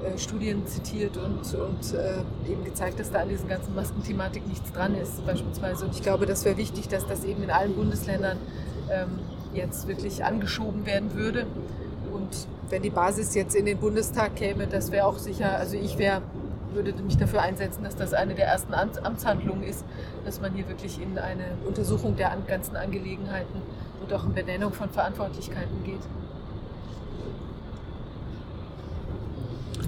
[0.03, 4.71] äh, Studien zitiert und, und äh, eben gezeigt, dass da an diesen ganzen Maskenthematik nichts
[4.71, 5.85] dran ist, beispielsweise.
[5.85, 8.37] Und ich glaube, das wäre wichtig, dass das eben in allen Bundesländern
[8.91, 9.19] ähm,
[9.53, 11.45] jetzt wirklich angeschoben werden würde.
[12.11, 15.97] Und wenn die Basis jetzt in den Bundestag käme, das wäre auch sicher, also ich
[15.97, 16.21] wäre
[16.73, 19.85] würde mich dafür einsetzen, dass das eine der ersten Amtshandlungen ist,
[20.25, 23.61] dass man hier wirklich in eine Untersuchung der ganzen Angelegenheiten
[24.01, 26.01] und auch in Benennung von Verantwortlichkeiten geht.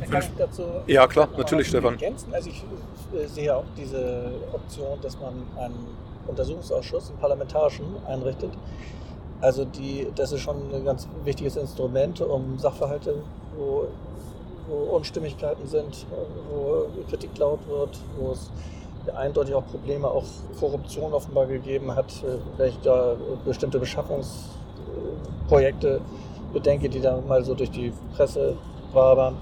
[0.09, 1.93] Kann ich dazu ja, klar, natürlich, Stefan.
[1.93, 2.33] Ergänzen?
[2.33, 2.63] Also ich
[3.13, 5.87] äh, sehe auch diese Option, dass man einen
[6.27, 8.51] Untersuchungsausschuss, einen parlamentarischen, einrichtet,
[9.41, 13.15] also die, das ist schon ein ganz wichtiges Instrument, um Sachverhalte,
[13.57, 13.85] wo,
[14.67, 16.07] wo Unstimmigkeiten sind,
[16.49, 18.49] wo Kritik laut wird, wo es
[19.15, 20.23] eindeutig auch Probleme, auch
[20.59, 22.11] Korruption offenbar gegeben hat,
[22.57, 26.01] wenn ich da bestimmte Beschaffungsprojekte
[26.53, 28.57] bedenke, die da mal so durch die Presse
[28.93, 29.37] wabern.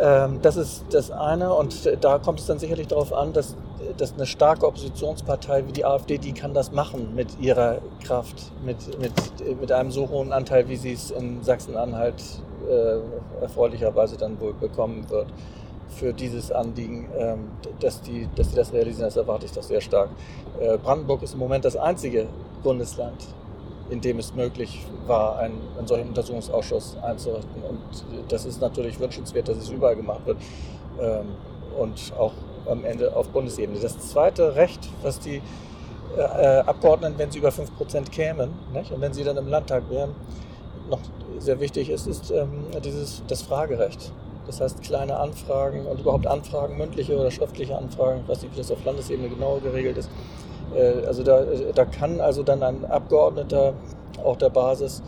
[0.00, 3.56] Ähm, das ist das eine und da kommt es dann sicherlich darauf an, dass
[3.96, 8.98] dass eine starke Oppositionspartei wie die AfD, die kann das machen mit ihrer Kraft, mit,
[8.98, 9.12] mit,
[9.60, 12.22] mit einem so hohen Anteil, wie sie es in Sachsen-Anhalt
[12.68, 15.26] äh, erfreulicherweise dann wohl bekommen wird
[15.88, 19.80] für dieses Anliegen, ähm, dass, die, dass die das realisieren, das erwarte ich doch sehr
[19.80, 20.10] stark.
[20.60, 22.26] Äh, Brandenburg ist im Moment das einzige
[22.62, 23.26] Bundesland,
[23.94, 27.62] in dem es möglich war, einen, einen solchen Untersuchungsausschuss einzurichten.
[27.62, 27.78] Und
[28.28, 30.38] das ist natürlich wünschenswert, dass es überall gemacht wird.
[31.00, 31.26] Ähm,
[31.78, 32.32] und auch
[32.66, 33.78] am Ende auf Bundesebene.
[33.78, 35.40] Das zweite Recht, was die
[36.16, 38.90] äh, äh Abgeordneten, wenn sie über 5% kämen, nicht?
[38.92, 40.10] und wenn sie dann im Landtag wären,
[40.90, 41.00] noch
[41.38, 44.12] sehr wichtig ist, ist ähm, dieses, das Fragerecht.
[44.46, 48.58] Das heißt, kleine Anfragen und überhaupt Anfragen, mündliche oder schriftliche Anfragen, ich weiß nicht, wie
[48.58, 50.10] das auf Landesebene genau geregelt ist.
[50.74, 53.74] Äh, also da, da kann also dann ein Abgeordneter
[54.24, 55.02] auch der Basis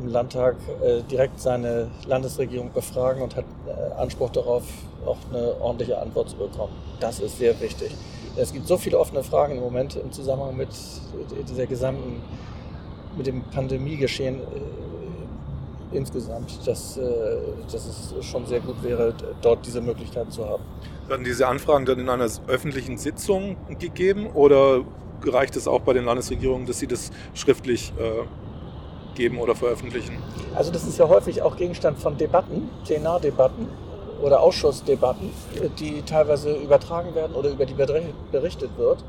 [0.00, 4.64] im Landtag äh, direkt seine Landesregierung befragen und hat äh, Anspruch darauf,
[5.06, 6.72] auch eine ordentliche Antwort zu bekommen.
[6.98, 7.94] Das ist sehr wichtig.
[8.36, 10.70] Es gibt so viele offene Fragen im Moment im Zusammenhang mit
[11.48, 12.22] dieser gesamten,
[13.16, 14.40] mit dem Pandemiegeschehen
[15.94, 17.02] insgesamt, dass, äh,
[17.70, 20.62] dass es schon sehr gut wäre, dort diese Möglichkeit zu haben.
[21.08, 24.82] Werden diese Anfragen dann in einer öffentlichen Sitzung gegeben oder
[25.24, 28.24] reicht es auch bei den Landesregierungen, dass sie das schriftlich äh,
[29.14, 30.18] geben oder veröffentlichen?
[30.54, 33.68] Also das ist ja häufig auch Gegenstand von Debatten, Plenardebatten
[34.22, 35.30] oder Ausschussdebatten,
[35.78, 39.04] die teilweise übertragen werden oder über die berichtet wird.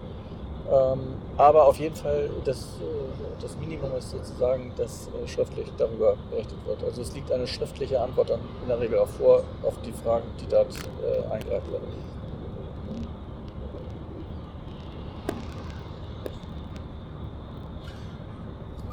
[0.71, 0.99] Ähm,
[1.37, 6.57] aber auf jeden Fall, das, äh, das Minimum ist sozusagen, dass äh, schriftlich darüber berichtet
[6.65, 6.83] wird.
[6.83, 10.25] Also es liegt eine schriftliche Antwort dann in der Regel auch vor auf die Fragen,
[10.41, 10.73] die dort
[11.03, 11.87] äh, eingereicht werden.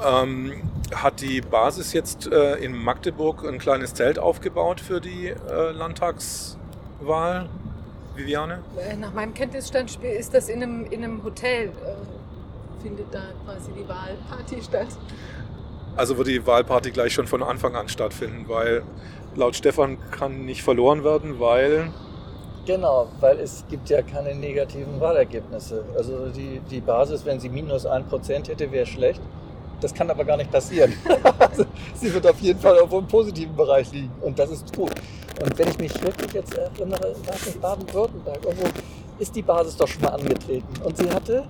[0.05, 0.53] Ähm,
[0.95, 7.49] hat die Basis jetzt äh, in Magdeburg ein kleines Zelt aufgebaut für die äh, Landtagswahl?
[8.17, 8.61] Viviane?
[8.79, 13.71] Äh, nach meinem Kenntnisstand ist das in einem, in einem Hotel, äh, findet da quasi
[13.73, 14.89] die Wahlparty statt.
[15.97, 18.83] Also wird die Wahlparty gleich schon von Anfang an stattfinden, weil
[19.37, 21.91] laut Stefan kann nicht verloren werden, weil...
[22.65, 25.85] Genau, weil es gibt ja keine negativen Wahlergebnisse.
[25.97, 29.21] Also die, die Basis, wenn sie minus 1% hätte, wäre schlecht.
[29.83, 30.95] Das kann aber gar nicht passieren.
[31.95, 34.93] sie wird auf jeden Fall auf einem positiven Bereich liegen und das ist gut.
[35.43, 38.69] Und wenn ich mich wirklich jetzt erinnere, nicht, Baden-Württemberg, irgendwo
[39.19, 40.69] ist die Basis doch schon mal angetreten.
[40.85, 41.45] Und sie hatte,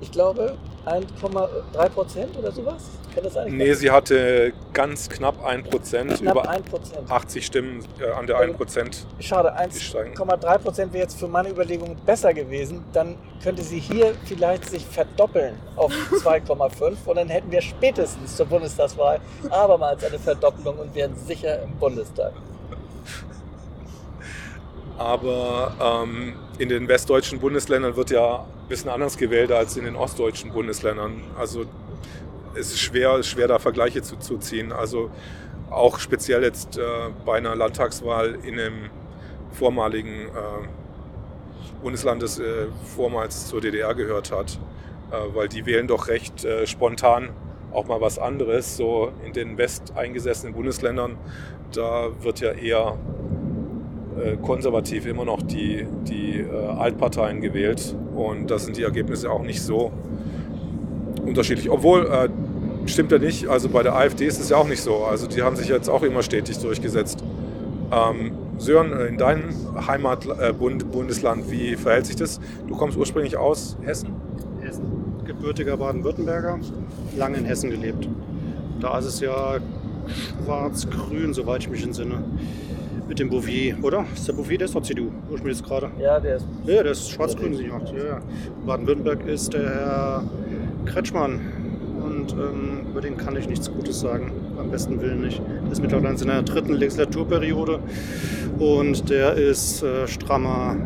[0.00, 2.84] ich glaube, 1,3 Prozent oder sowas?
[3.18, 3.56] Kann das sein?
[3.56, 6.20] Nee, sie hatte ganz knapp 1 Prozent.
[6.20, 7.10] Über 1 Prozent.
[7.10, 9.06] 80 Stimmen äh, an der 1 Prozent.
[9.18, 12.84] Schade, 1,3 Prozent wäre jetzt für meine Überlegung besser gewesen.
[12.92, 18.46] Dann könnte sie hier vielleicht sich verdoppeln auf 2,5 und dann hätten wir spätestens zur
[18.46, 19.18] Bundestagswahl
[19.50, 22.32] abermals eine Verdoppelung und wären sicher im Bundestag
[24.98, 29.94] aber ähm, in den westdeutschen Bundesländern wird ja ein bisschen anders gewählt als in den
[29.94, 31.22] ostdeutschen Bundesländern.
[31.38, 31.66] Also
[32.54, 34.72] es ist schwer, schwer da Vergleiche zu, zu ziehen.
[34.72, 35.10] Also
[35.70, 36.82] auch speziell jetzt äh,
[37.24, 38.90] bei einer Landtagswahl in einem
[39.52, 40.68] vormaligen äh,
[41.82, 44.58] Bundesland, das äh, vormals zur DDR gehört hat,
[45.10, 47.30] äh, weil die wählen doch recht äh, spontan
[47.72, 48.76] auch mal was anderes.
[48.76, 51.16] So in den westeingesessenen Bundesländern,
[51.72, 52.96] da wird ja eher
[54.18, 56.44] äh, konservativ immer noch die, die
[56.78, 59.92] Altparteien gewählt und da sind die Ergebnisse auch nicht so
[61.28, 61.70] unterschiedlich.
[61.70, 62.28] Obwohl, äh,
[62.88, 65.04] stimmt ja nicht, also bei der AfD ist es ja auch nicht so.
[65.04, 67.22] Also die haben sich jetzt auch immer stetig durchgesetzt.
[67.92, 69.44] Ähm, Sören, äh, in deinem
[69.86, 72.40] Heimatbundesland, äh, wie verhält sich das?
[72.66, 74.10] Du kommst ursprünglich aus Hessen?
[74.60, 74.84] Hessen.
[75.24, 76.58] Gebürtiger Baden-Württemberger,
[77.16, 78.08] lange in Hessen gelebt.
[78.80, 79.58] Da ist es ja
[80.44, 82.22] schwarz-grün, soweit ich mich entsinne
[83.08, 84.04] mit dem Bouvier, oder?
[84.14, 85.90] Ist der Bouvier, der ist doch CDU, ursprünglich gerade.
[85.98, 86.46] Ja, der ist.
[86.66, 87.90] Ja, der ist schwarz-grün, sie macht.
[87.92, 88.20] Ja, ja.
[88.66, 90.22] Baden-Württemberg ist der Herr
[90.86, 91.40] Kretschmann.
[92.02, 94.32] Und ähm, über den kann ich nichts Gutes sagen.
[94.58, 95.40] Am besten Willen nicht.
[95.64, 97.80] Der ist mittlerweile in seiner dritten Legislaturperiode
[98.58, 100.76] und der ist äh, strammer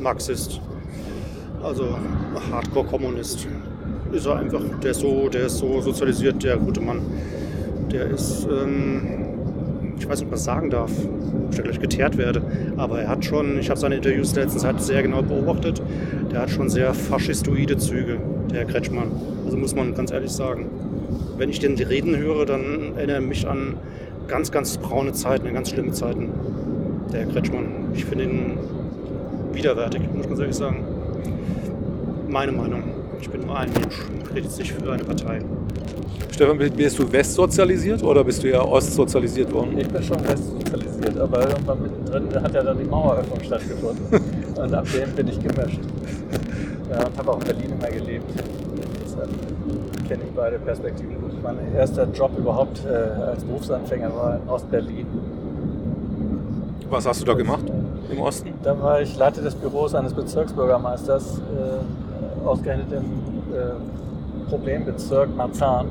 [0.00, 0.60] Marxist.
[1.62, 1.96] Also
[2.50, 3.46] Hardcore-Kommunist.
[4.12, 4.60] Ist er einfach.
[4.82, 7.00] Der ist so, der ist so sozialisiert, der gute Mann.
[7.90, 8.46] Der ist.
[8.46, 9.22] Ähm,
[10.02, 10.90] ich weiß nicht, ob das sagen darf,
[11.44, 12.42] ob ich da gleich geteert werde,
[12.76, 15.80] aber er hat schon, ich habe seine Interviews letztens halt sehr genau beobachtet,
[16.32, 18.18] der hat schon sehr faschistoide Züge,
[18.52, 19.10] der Herr Kretschmann.
[19.44, 20.66] Also muss man ganz ehrlich sagen.
[21.36, 23.76] Wenn ich den reden höre, dann erinnere er mich an
[24.28, 26.30] ganz, ganz braune Zeiten, ganz schlimme Zeiten.
[27.12, 27.66] Der Herr Kretschmann.
[27.94, 28.58] Ich finde ihn
[29.52, 30.84] widerwärtig, muss man ehrlich sagen.
[32.28, 32.82] Meine Meinung.
[33.20, 33.94] Ich bin nur ein Mensch,
[34.34, 35.40] rede jetzt nicht für eine Partei.
[36.32, 39.78] Stefan, bist du westsozialisiert oder bist du eher ostsozialisiert worden?
[39.78, 44.06] Ich bin schon westsozialisiert, aber irgendwann mittendrin hat ja dann die Maueröffnung stattgefunden.
[44.56, 45.80] Und ab dem bin ich gemischt.
[46.98, 48.30] Und habe auch in Berlin immer gelebt.
[49.04, 49.30] Deshalb
[50.08, 51.42] kenne ich beide Perspektiven gut.
[51.42, 55.06] Mein erster Job überhaupt äh, als Berufsanfänger war in Ostberlin.
[56.90, 57.64] Was hast du da gemacht
[58.10, 58.52] im Osten?
[58.62, 63.04] Da war ich Leiter des Büros eines Bezirksbürgermeisters, äh, ausgerechnet im
[63.54, 65.86] äh, Problembezirk Marzahn.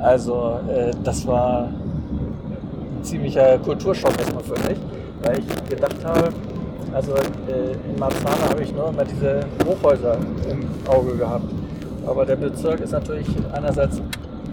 [0.00, 4.78] Also äh, das war ein ziemlicher Kulturschock erstmal für mich,
[5.22, 6.28] weil ich gedacht habe,
[6.92, 10.18] also äh, in Marzahn habe ich nur immer diese Hochhäuser
[10.48, 11.52] im Auge gehabt.
[12.06, 14.02] Aber der Bezirk ist natürlich einerseits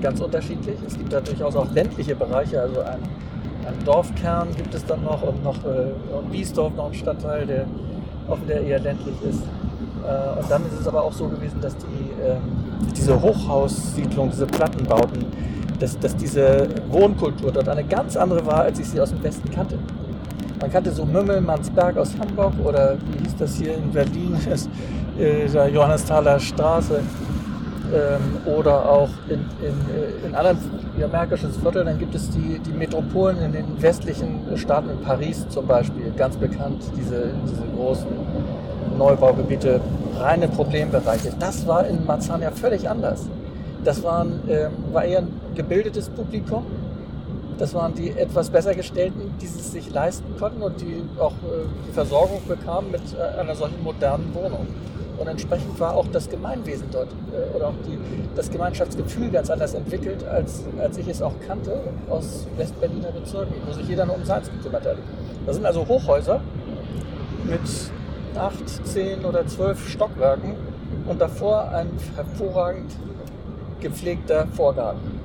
[0.01, 0.77] ganz unterschiedlich.
[0.85, 2.99] Es gibt da durchaus auch ländliche Bereiche, also ein,
[3.65, 7.65] ein Dorfkern gibt es dann noch und noch äh, und Biesdorf, noch ein Stadtteil, der
[8.29, 9.41] auch wieder eher ländlich ist.
[9.41, 11.85] Äh, und dann ist es aber auch so gewesen, dass die,
[12.21, 12.35] äh,
[12.95, 15.25] diese Hochhaussiedlung, diese Plattenbauten,
[15.79, 19.49] dass, dass diese Wohnkultur dort eine ganz andere war, als ich sie aus dem Westen
[19.51, 19.77] kannte.
[20.59, 24.67] Man kannte so Mümmelmannsberg aus Hamburg oder wie hieß das hier in Berlin, das,
[25.19, 27.01] äh, der Johannesthaler Straße
[27.93, 30.57] ähm, oder auch in, in, äh, in anderen
[30.97, 31.85] ja, märkischen Vierteln.
[31.85, 36.35] Dann gibt es die, die Metropolen in den westlichen Staaten, in Paris zum Beispiel, ganz
[36.37, 38.07] bekannt, diese, diese großen
[38.97, 39.79] Neubaugebiete,
[40.19, 41.33] reine Problembereiche.
[41.39, 43.27] Das war in Marzahn ja völlig anders.
[43.83, 46.65] Das waren, ähm, war eher ein gebildetes Publikum.
[47.57, 51.65] Das waren die etwas besser gestellten, die es sich leisten konnten und die auch äh,
[51.87, 54.67] die Versorgung bekamen mit äh, einer solchen modernen Wohnung.
[55.17, 57.97] Und entsprechend war auch das Gemeinwesen dort äh, oder auch die,
[58.35, 61.79] das Gemeinschaftsgefühl ganz anders entwickelt, als, als ich es auch kannte
[62.09, 64.97] aus Westberliner Bezirken, wo sich jeder nur um seins gekümmert hat.
[65.47, 66.41] Das sind also Hochhäuser
[67.45, 67.61] mit
[68.35, 70.55] acht, zehn oder zwölf Stockwerken
[71.07, 72.91] und davor ein hervorragend
[73.79, 75.19] gepflegter Vorgarten.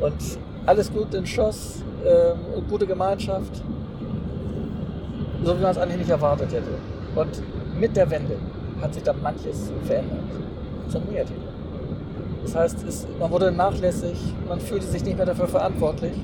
[0.00, 0.38] Und
[0.68, 2.34] alles gut in Schoss, äh,
[2.68, 3.62] gute Gemeinschaft,
[5.42, 6.72] so wie man es eigentlich nicht erwartet hätte.
[7.16, 7.42] Und
[7.80, 8.36] mit der Wende
[8.82, 10.18] hat sich dann manches verändert.
[10.90, 11.42] Zum Negativen.
[12.42, 16.14] Das heißt, es, man wurde nachlässig, man fühlte sich nicht mehr dafür verantwortlich.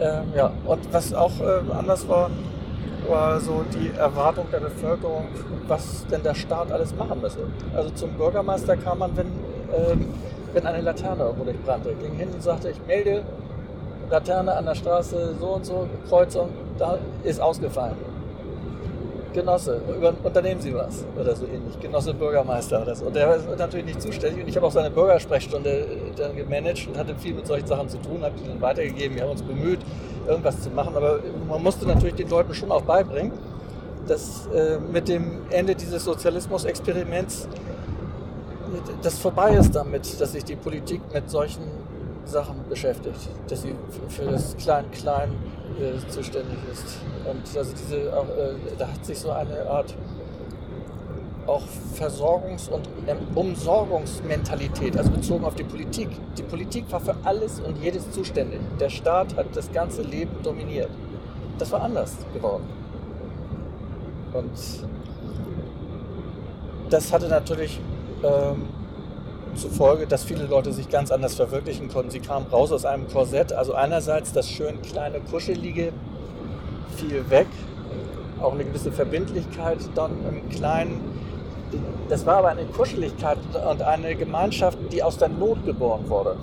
[0.00, 2.30] Ähm, ja, und was auch äh, anders war,
[3.08, 5.26] war so die Erwartung der Bevölkerung,
[5.66, 7.40] was denn der Staat alles machen müsse.
[7.74, 10.08] Also zum Bürgermeister kam man, wenn, ähm,
[10.54, 11.94] wenn eine Laterne irgendwo durchbrannte.
[11.94, 13.22] Ging hin und sagte, ich melde
[14.10, 16.48] Laterne an der Straße so und so, Kreuzung,
[16.78, 17.96] da ist ausgefallen.
[19.32, 19.80] Genosse,
[20.22, 21.78] unternehmen Sie was oder so ähnlich.
[21.80, 23.06] Genosse Bürgermeister oder so.
[23.06, 24.44] Und der ist natürlich nicht zuständig.
[24.44, 25.86] Und ich habe auch seine Bürgersprechstunde
[26.16, 29.16] dann gemanagt und hatte viel mit solchen Sachen zu tun, habe die dann weitergegeben.
[29.16, 29.80] Wir haben uns bemüht,
[30.28, 30.94] irgendwas zu machen.
[30.96, 33.32] Aber man musste natürlich den Leuten schon auch beibringen,
[34.06, 37.48] dass äh, mit dem Ende dieses Sozialismus-Experiments
[39.02, 41.62] das vorbei ist damit, dass sich die Politik mit solchen
[42.24, 43.74] Sachen beschäftigt, dass sie
[44.08, 45.30] für das Klein-Klein
[45.78, 46.98] äh, zuständig ist.
[47.28, 49.94] Und also diese, äh, da hat sich so eine Art
[51.46, 51.62] auch
[51.94, 56.08] Versorgungs- und ähm, Umsorgungsmentalität, also bezogen auf die Politik.
[56.38, 58.60] Die Politik war für alles und jedes zuständig.
[58.80, 60.90] Der Staat hat das ganze Leben dominiert.
[61.58, 62.64] Das war anders geworden.
[64.32, 64.50] Und
[66.90, 67.80] das hatte natürlich
[68.24, 68.68] ähm,
[69.54, 72.10] zur Folge, dass viele Leute sich ganz anders verwirklichen konnten.
[72.10, 73.52] Sie kamen raus aus einem Korsett.
[73.52, 75.92] Also einerseits das schön kleine, kuschelige
[76.96, 77.46] fiel weg,
[78.40, 81.00] auch eine gewisse Verbindlichkeit dann im Kleinen.
[82.08, 83.38] Das war aber eine Kuscheligkeit
[83.70, 86.36] und eine Gemeinschaft, die aus der Not geboren wurde.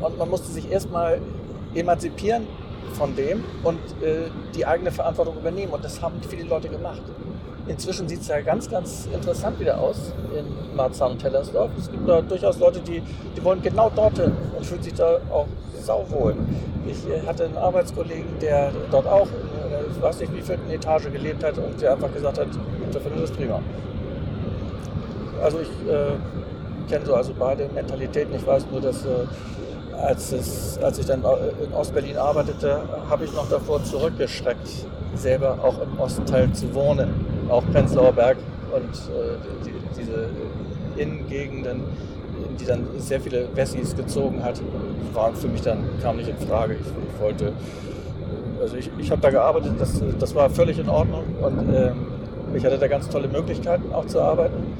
[0.00, 1.20] Und man musste sich erstmal
[1.74, 2.46] emanzipieren
[2.94, 5.72] von dem und äh, die eigene Verantwortung übernehmen.
[5.72, 7.02] Und das haben viele Leute gemacht.
[7.70, 11.70] Inzwischen sieht es ja ganz, ganz interessant wieder aus in Marzahn und Tellersdorf.
[11.78, 13.00] Es gibt da durchaus Leute, die,
[13.36, 15.46] die wollen genau dorthin und fühlen sich da auch
[15.80, 16.34] sauwohl.
[16.84, 21.12] Ich äh, hatte einen Arbeitskollegen, der dort auch, äh, ich weiß nicht, wie viel Etage
[21.12, 22.48] gelebt hat und der einfach gesagt hat,
[22.92, 23.60] der findet das prima.
[25.40, 28.34] Also ich äh, kenne so also beide Mentalitäten.
[28.34, 29.26] Ich weiß nur, dass äh,
[29.96, 31.22] als, es, als ich dann
[31.64, 34.68] in Ostberlin arbeitete, habe ich noch davor zurückgeschreckt,
[35.14, 37.29] selber auch im Ostteil zu wohnen.
[37.50, 38.36] Auch Prenzlauer Berg
[38.72, 39.36] und äh,
[39.66, 40.28] die, diese
[40.96, 41.82] Innengegenden,
[42.48, 44.60] in die dann sehr viele Wessis gezogen hat,
[45.12, 46.74] waren für mich dann, kam nicht in Frage.
[46.74, 47.52] Ich, ich wollte,
[48.60, 52.06] also ich, ich habe da gearbeitet, das, das war völlig in Ordnung und ähm,
[52.54, 54.74] ich hatte da ganz tolle Möglichkeiten auch zu arbeiten.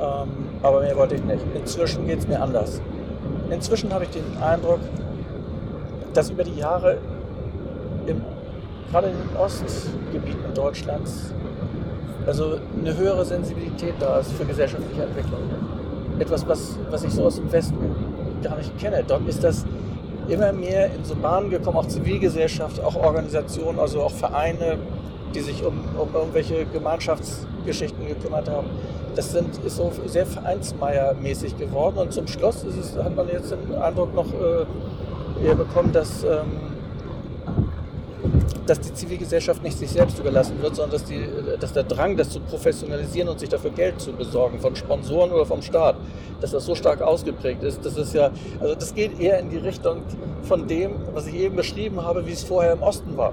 [0.00, 0.28] Ähm,
[0.62, 1.44] aber mehr wollte ich nicht.
[1.54, 2.80] Inzwischen geht es mir anders.
[3.50, 4.80] Inzwischen habe ich den Eindruck,
[6.14, 6.98] dass über die Jahre
[8.06, 8.22] im,
[8.92, 11.32] gerade in den Ostgebieten Deutschlands
[12.26, 15.40] also eine höhere Sensibilität da ist für gesellschaftliche Entwicklung.
[16.18, 17.76] Etwas, was, was ich so aus dem Westen
[18.42, 19.02] gar nicht kenne.
[19.06, 19.64] Dort ist das
[20.28, 24.78] immer mehr in so Bahnen gekommen, auch Zivilgesellschaft, auch Organisationen, also auch Vereine,
[25.34, 28.68] die sich um, um irgendwelche Gemeinschafts Geschichten gekümmert haben.
[29.16, 33.50] Das sind, ist so sehr Vereinsmeier-mäßig geworden und zum Schluss ist es, hat man jetzt
[33.50, 36.71] den Eindruck noch äh, bekommen, dass, ähm,
[38.66, 41.26] dass die Zivilgesellschaft nicht sich selbst überlassen wird, sondern dass, die,
[41.58, 45.46] dass der Drang, das zu professionalisieren und sich dafür Geld zu besorgen, von Sponsoren oder
[45.46, 45.96] vom Staat,
[46.40, 47.84] dass das so stark ausgeprägt ist.
[47.84, 50.02] Das ist ja, also das geht eher in die Richtung
[50.42, 53.32] von dem, was ich eben beschrieben habe, wie es vorher im Osten war.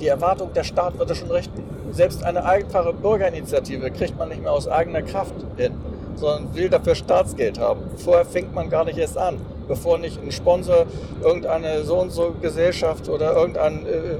[0.00, 1.62] Die Erwartung, der Staat wird das schon richten.
[1.92, 5.74] Selbst eine einfache Bürgerinitiative kriegt man nicht mehr aus eigener Kraft hin,
[6.16, 7.82] sondern will dafür Staatsgeld haben.
[7.96, 9.36] Vorher fängt man gar nicht erst an,
[9.72, 10.84] bevor nicht ein Sponsor,
[11.22, 14.18] irgendeine so und so Gesellschaft oder irgendein äh,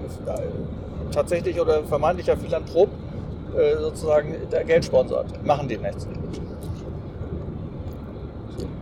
[1.13, 2.89] tatsächlich oder vermeintlicher Philanthrop
[3.55, 4.35] äh, sozusagen
[4.67, 5.45] Geld sponsort.
[5.45, 6.09] Machen die nichts.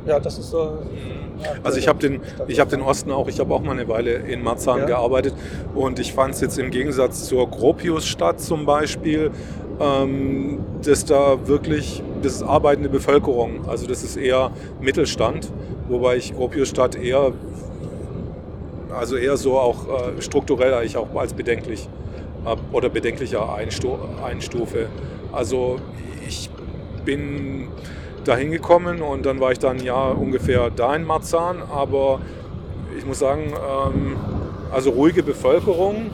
[0.07, 0.79] Ja, das ist so.
[1.63, 4.13] Also ich habe den, ich hab den Osten auch, ich habe auch mal eine Weile
[4.13, 4.87] in Marzahn Ja.
[4.87, 5.35] gearbeitet
[5.75, 9.31] und ich fand es jetzt im Gegensatz zur Gropiusstadt zum Beispiel,
[9.81, 14.51] ähm, dass da wirklich, das ist arbeitende Bevölkerung, also das ist eher
[14.83, 15.51] Mittelstand,
[15.89, 17.33] wobei ich Gropiusstadt eher,
[18.95, 21.89] also eher so auch äh, strukturell eigentlich auch als bedenklich
[22.45, 24.87] äh, oder bedenklicher einstu einstufe.
[25.33, 25.77] Also
[26.29, 26.51] ich
[27.05, 27.69] bin
[28.31, 32.21] da hingekommen und dann war ich dann Jahr ungefähr da in Marzahn, aber
[32.97, 34.17] ich muss sagen, ähm,
[34.71, 36.11] also ruhige Bevölkerung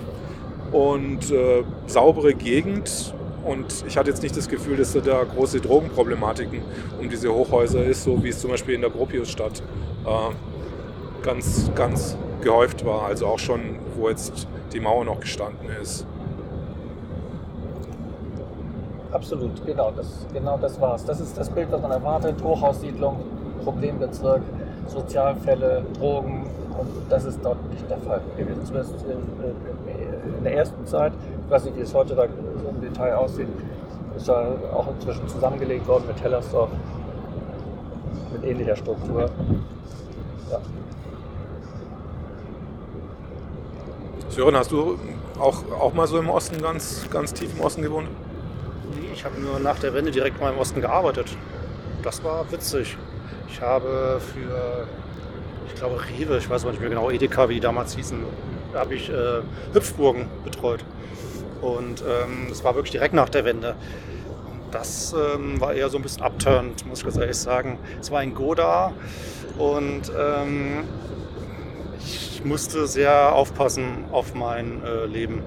[0.73, 3.14] und äh, saubere Gegend.
[3.45, 6.62] Und ich hatte jetzt nicht das Gefühl, dass da, da große Drogenproblematiken
[6.99, 9.62] um diese Hochhäuser ist, so wie es zum Beispiel in der Gropiusstadt
[10.07, 13.61] äh, ganz, ganz gehäuft war, also auch schon,
[13.95, 16.07] wo jetzt die Mauer noch gestanden ist.
[19.17, 21.03] Absolut, genau das, genau das war's.
[21.07, 22.35] Das ist das Bild, was man erwartet.
[22.43, 23.17] Hochhaussiedlung,
[23.64, 24.43] Problembezirk,
[24.89, 26.45] Sozialfälle, Drogen.
[26.79, 28.67] Und das ist dort nicht der Fall gewesen.
[28.67, 31.14] Zumindest in, in, in der ersten Zeit.
[31.47, 33.49] Ich weiß nicht, wie es heute da so im Detail aussieht.
[34.19, 36.69] Ist ja auch inzwischen zusammengelegt worden mit Hellersdorf.
[38.35, 39.31] Mit ähnlicher Struktur.
[40.51, 40.59] Ja.
[44.29, 44.99] Sören, hast du
[45.41, 48.09] auch, auch mal so im Osten, ganz, ganz tief im Osten gewohnt?
[48.97, 51.36] Nee, Ich habe nur nach der Wende direkt mal im Osten gearbeitet.
[52.03, 52.97] Das war witzig.
[53.49, 54.86] Ich habe für,
[55.66, 58.18] ich glaube, Rewe, ich weiß nicht mehr genau, Edeka, wie die damals hießen,
[58.72, 59.40] da habe ich äh,
[59.72, 60.84] Hüpfburgen betreut.
[61.61, 63.74] Und ähm, das war wirklich direkt nach der Wende.
[64.70, 67.78] Das ähm, war eher so ein bisschen upturned, muss ich ganz ehrlich sagen.
[68.01, 68.92] Es war in Goda
[69.59, 70.84] und ähm,
[71.99, 75.42] ich musste sehr aufpassen auf mein äh, Leben.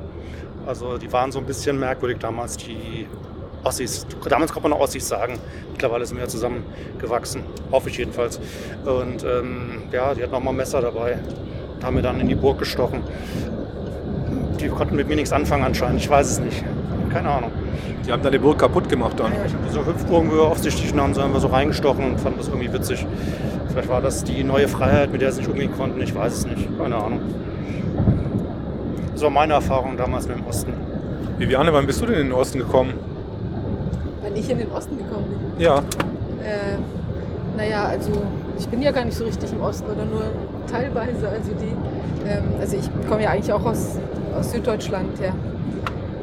[0.65, 3.07] Also die waren so ein bisschen merkwürdig damals, die
[3.63, 4.05] Ossis.
[4.27, 5.39] Damals konnte man noch Ossis sagen.
[5.71, 7.43] Mittlerweile sind wir ja zusammengewachsen.
[7.71, 8.39] Hoffe ich jedenfalls.
[8.85, 11.19] Und ähm, ja, die hatten auch mal ein Messer dabei.
[11.75, 13.03] Und haben mir dann in die Burg gestochen.
[14.59, 16.01] Die konnten mit mir nichts anfangen anscheinend.
[16.01, 16.63] Ich weiß es nicht.
[17.11, 17.51] Keine Ahnung.
[18.05, 19.33] Die haben deine Burg kaputt gemacht dann.
[19.33, 22.47] Ja, ich habe diese Hüpfburgen offensichtlich und haben sie einfach so reingestochen und fanden das
[22.47, 23.05] irgendwie witzig.
[23.69, 26.01] Vielleicht war das die neue Freiheit, mit der sie nicht umgehen konnten.
[26.01, 26.67] Ich weiß es nicht.
[26.77, 27.19] Keine Ahnung.
[29.13, 30.73] Das war meine Erfahrung damals mit dem Osten.
[31.37, 32.93] Viviane, wann bist du denn in den Osten gekommen?
[34.29, 35.63] Wenn ich in den Osten gekommen bin.
[35.63, 36.77] Ja, Äh,
[37.57, 38.11] naja, also
[38.59, 40.21] ich bin ja gar nicht so richtig im Osten oder nur
[40.71, 41.27] teilweise.
[41.27, 43.97] Also die, ähm, also ich komme ja eigentlich auch aus,
[44.37, 45.33] aus Süddeutschland, ja.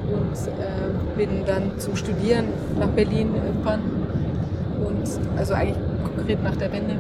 [0.09, 2.47] Und äh, bin dann zum Studieren
[2.79, 3.81] nach Berlin irgendwann.
[4.87, 5.03] Und
[5.37, 5.77] also eigentlich
[6.15, 6.95] konkret nach der Wende.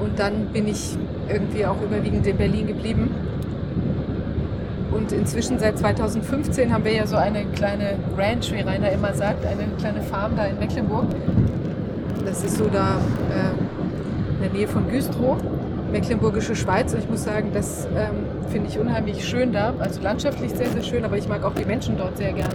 [0.00, 0.96] Und dann bin ich
[1.28, 3.14] irgendwie auch überwiegend in Berlin geblieben.
[4.94, 9.44] Und inzwischen seit 2015 haben wir ja so eine kleine Ranch, wie Rainer immer sagt,
[9.44, 11.06] eine kleine Farm da in Mecklenburg.
[12.24, 12.98] Das ist so da
[13.30, 15.36] äh, in der Nähe von Güstrow,
[15.90, 16.94] Mecklenburgische Schweiz.
[16.94, 19.74] Und ich muss sagen, das ähm, finde ich unheimlich schön da.
[19.80, 22.54] Also landschaftlich sehr, sehr schön, aber ich mag auch die Menschen dort sehr gern.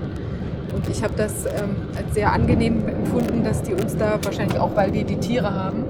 [0.74, 4.76] Und ich habe das ähm, als sehr angenehm empfunden, dass die uns da wahrscheinlich auch,
[4.76, 5.84] weil wir die Tiere haben,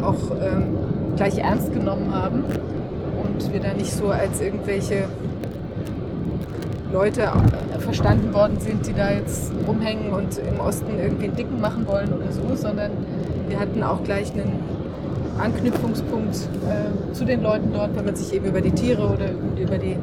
[0.00, 0.78] auch ähm,
[1.16, 2.44] gleich ernst genommen haben.
[3.22, 5.04] Und wir da nicht so als irgendwelche
[6.92, 11.60] Leute äh, verstanden worden sind, die da jetzt rumhängen und im Osten irgendwie einen Dicken
[11.60, 12.90] machen wollen oder so, sondern
[13.48, 14.60] wir hatten auch gleich einen
[15.38, 19.30] Anknüpfungspunkt äh, zu den Leuten dort, wenn man sich eben über die Tiere oder
[19.60, 19.96] über die,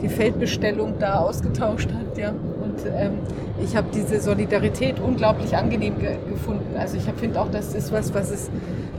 [0.00, 2.16] die Feldbestellung da ausgetauscht hat.
[2.16, 2.30] Ja.
[2.30, 3.18] Und ähm,
[3.62, 6.76] ich habe diese Solidarität unglaublich angenehm ge gefunden.
[6.78, 8.50] Also ich finde auch, das ist was, was, es,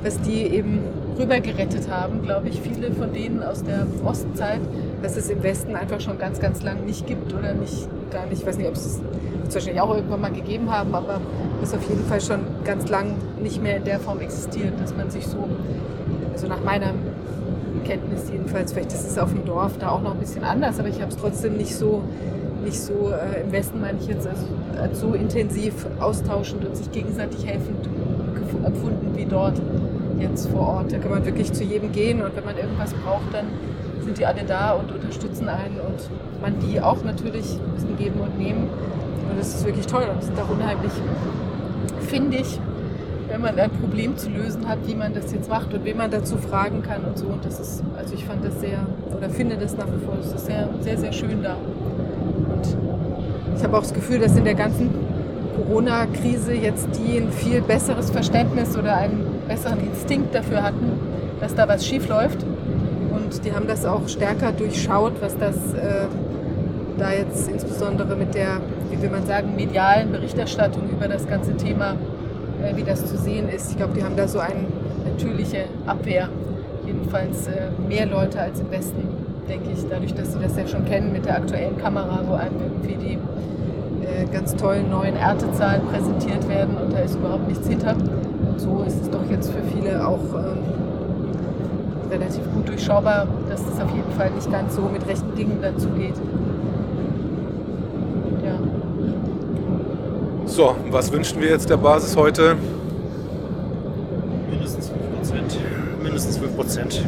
[0.04, 0.80] was die eben
[1.18, 4.62] rübergerettet haben, glaube ich, viele von denen aus der Ostzeit,
[5.02, 8.42] dass es im Westen einfach schon ganz, ganz lang nicht gibt oder nicht, gar nicht,
[8.42, 9.02] ich weiß nicht, ob es
[9.48, 11.20] es wahrscheinlich auch irgendwann mal gegeben haben, aber
[11.64, 15.10] es auf jeden Fall schon ganz lang nicht mehr in der Form existiert, dass man
[15.10, 15.50] sich so,
[16.32, 16.94] also nach meiner
[17.84, 20.90] Kenntnis jedenfalls, vielleicht ist es auf dem Dorf da auch noch ein bisschen anders, aber
[20.90, 22.04] ich habe es trotzdem nicht so
[22.64, 24.46] nicht so, äh, im Westen meine ich jetzt, also
[24.80, 27.88] als so intensiv austauschend und sich gegenseitig helfend
[28.66, 29.62] empfunden wie dort
[30.20, 30.92] jetzt vor Ort.
[30.92, 33.46] Da kann man wirklich zu jedem gehen und wenn man irgendwas braucht, dann
[34.04, 36.10] sind die alle da und unterstützen einen und
[36.42, 38.70] man die auch natürlich ein bisschen geben und nehmen.
[39.30, 40.92] Und das ist wirklich toll und es ist auch unheimlich
[42.08, 42.60] findig,
[43.30, 46.10] wenn man ein Problem zu lösen hat, wie man das jetzt macht und wen man
[46.10, 47.28] dazu fragen kann und so.
[47.28, 48.80] Und das ist, also ich fand das sehr,
[49.16, 51.56] oder finde das nach wie vor, das ist sehr, sehr, sehr schön da.
[51.56, 52.76] Und
[53.56, 54.90] ich habe auch das Gefühl, dass in der ganzen
[55.60, 60.94] Corona-Krise jetzt die ein viel besseres Verständnis oder einen besseren Instinkt dafür hatten,
[61.42, 62.46] dass da was schief läuft.
[63.12, 66.06] Und die haben das auch stärker durchschaut, was das äh,
[66.98, 71.96] da jetzt insbesondere mit der, wie will man sagen, medialen Berichterstattung über das ganze Thema,
[72.64, 73.72] äh, wie das zu sehen ist.
[73.72, 74.66] Ich glaube, die haben da so eine
[75.06, 76.30] natürliche Abwehr.
[76.86, 79.08] Jedenfalls äh, mehr Leute als im Westen,
[79.50, 82.56] denke ich, dadurch, dass sie das ja schon kennen mit der aktuellen Kamera, wo einem
[82.62, 83.18] irgendwie die
[84.32, 87.96] ganz tollen neuen Erntezahlen präsentiert werden und da ist überhaupt nichts hinter.
[87.96, 90.60] Und so ist es doch jetzt für viele auch ähm,
[92.10, 95.90] relativ gut durchschaubar, dass es auf jeden Fall nicht ganz so mit rechten Dingen dazu
[95.90, 96.16] geht.
[98.44, 98.60] Ja.
[100.46, 102.56] So, was wünschen wir jetzt der Basis heute?
[104.50, 104.94] Mindestens 5%.
[106.04, 107.02] Mindestens 5%.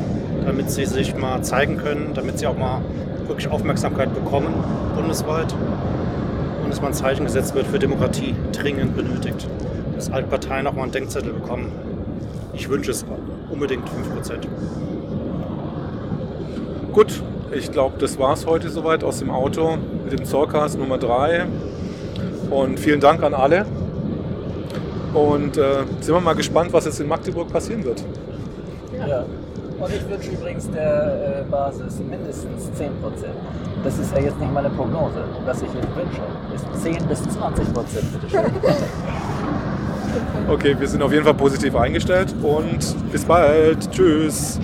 [0.46, 2.82] Damit sie sich mal zeigen können, damit sie auch mal
[3.28, 4.54] wirklich Aufmerksamkeit bekommen,
[4.96, 5.54] bundesweit.
[6.72, 9.46] Dass mal ein Zeichen gesetzt wird für Demokratie, dringend benötigt.
[9.94, 11.70] Dass alle Parteien auch mal einen Denkzettel bekommen.
[12.54, 13.06] Ich wünsche es
[13.50, 14.48] unbedingt 5%.
[16.94, 20.98] Gut, ich glaube, das war es heute soweit aus dem Auto mit dem Zorcast Nummer
[20.98, 21.46] 3.
[22.50, 23.66] Und vielen Dank an alle.
[25.14, 28.02] Und äh, sind wir mal gespannt, was jetzt in Magdeburg passieren wird.
[29.10, 29.26] Ja.
[29.78, 33.34] Und ich wünsche übrigens der äh, Basis mindestens 10 Prozent.
[33.84, 35.24] Das ist ja jetzt nicht meine Prognose.
[35.44, 36.22] Was ich jetzt wünsche,
[36.56, 38.06] ist 10 bis 20 Prozent.
[40.48, 43.90] Okay, wir sind auf jeden Fall positiv eingestellt und bis bald.
[43.92, 44.60] Tschüss.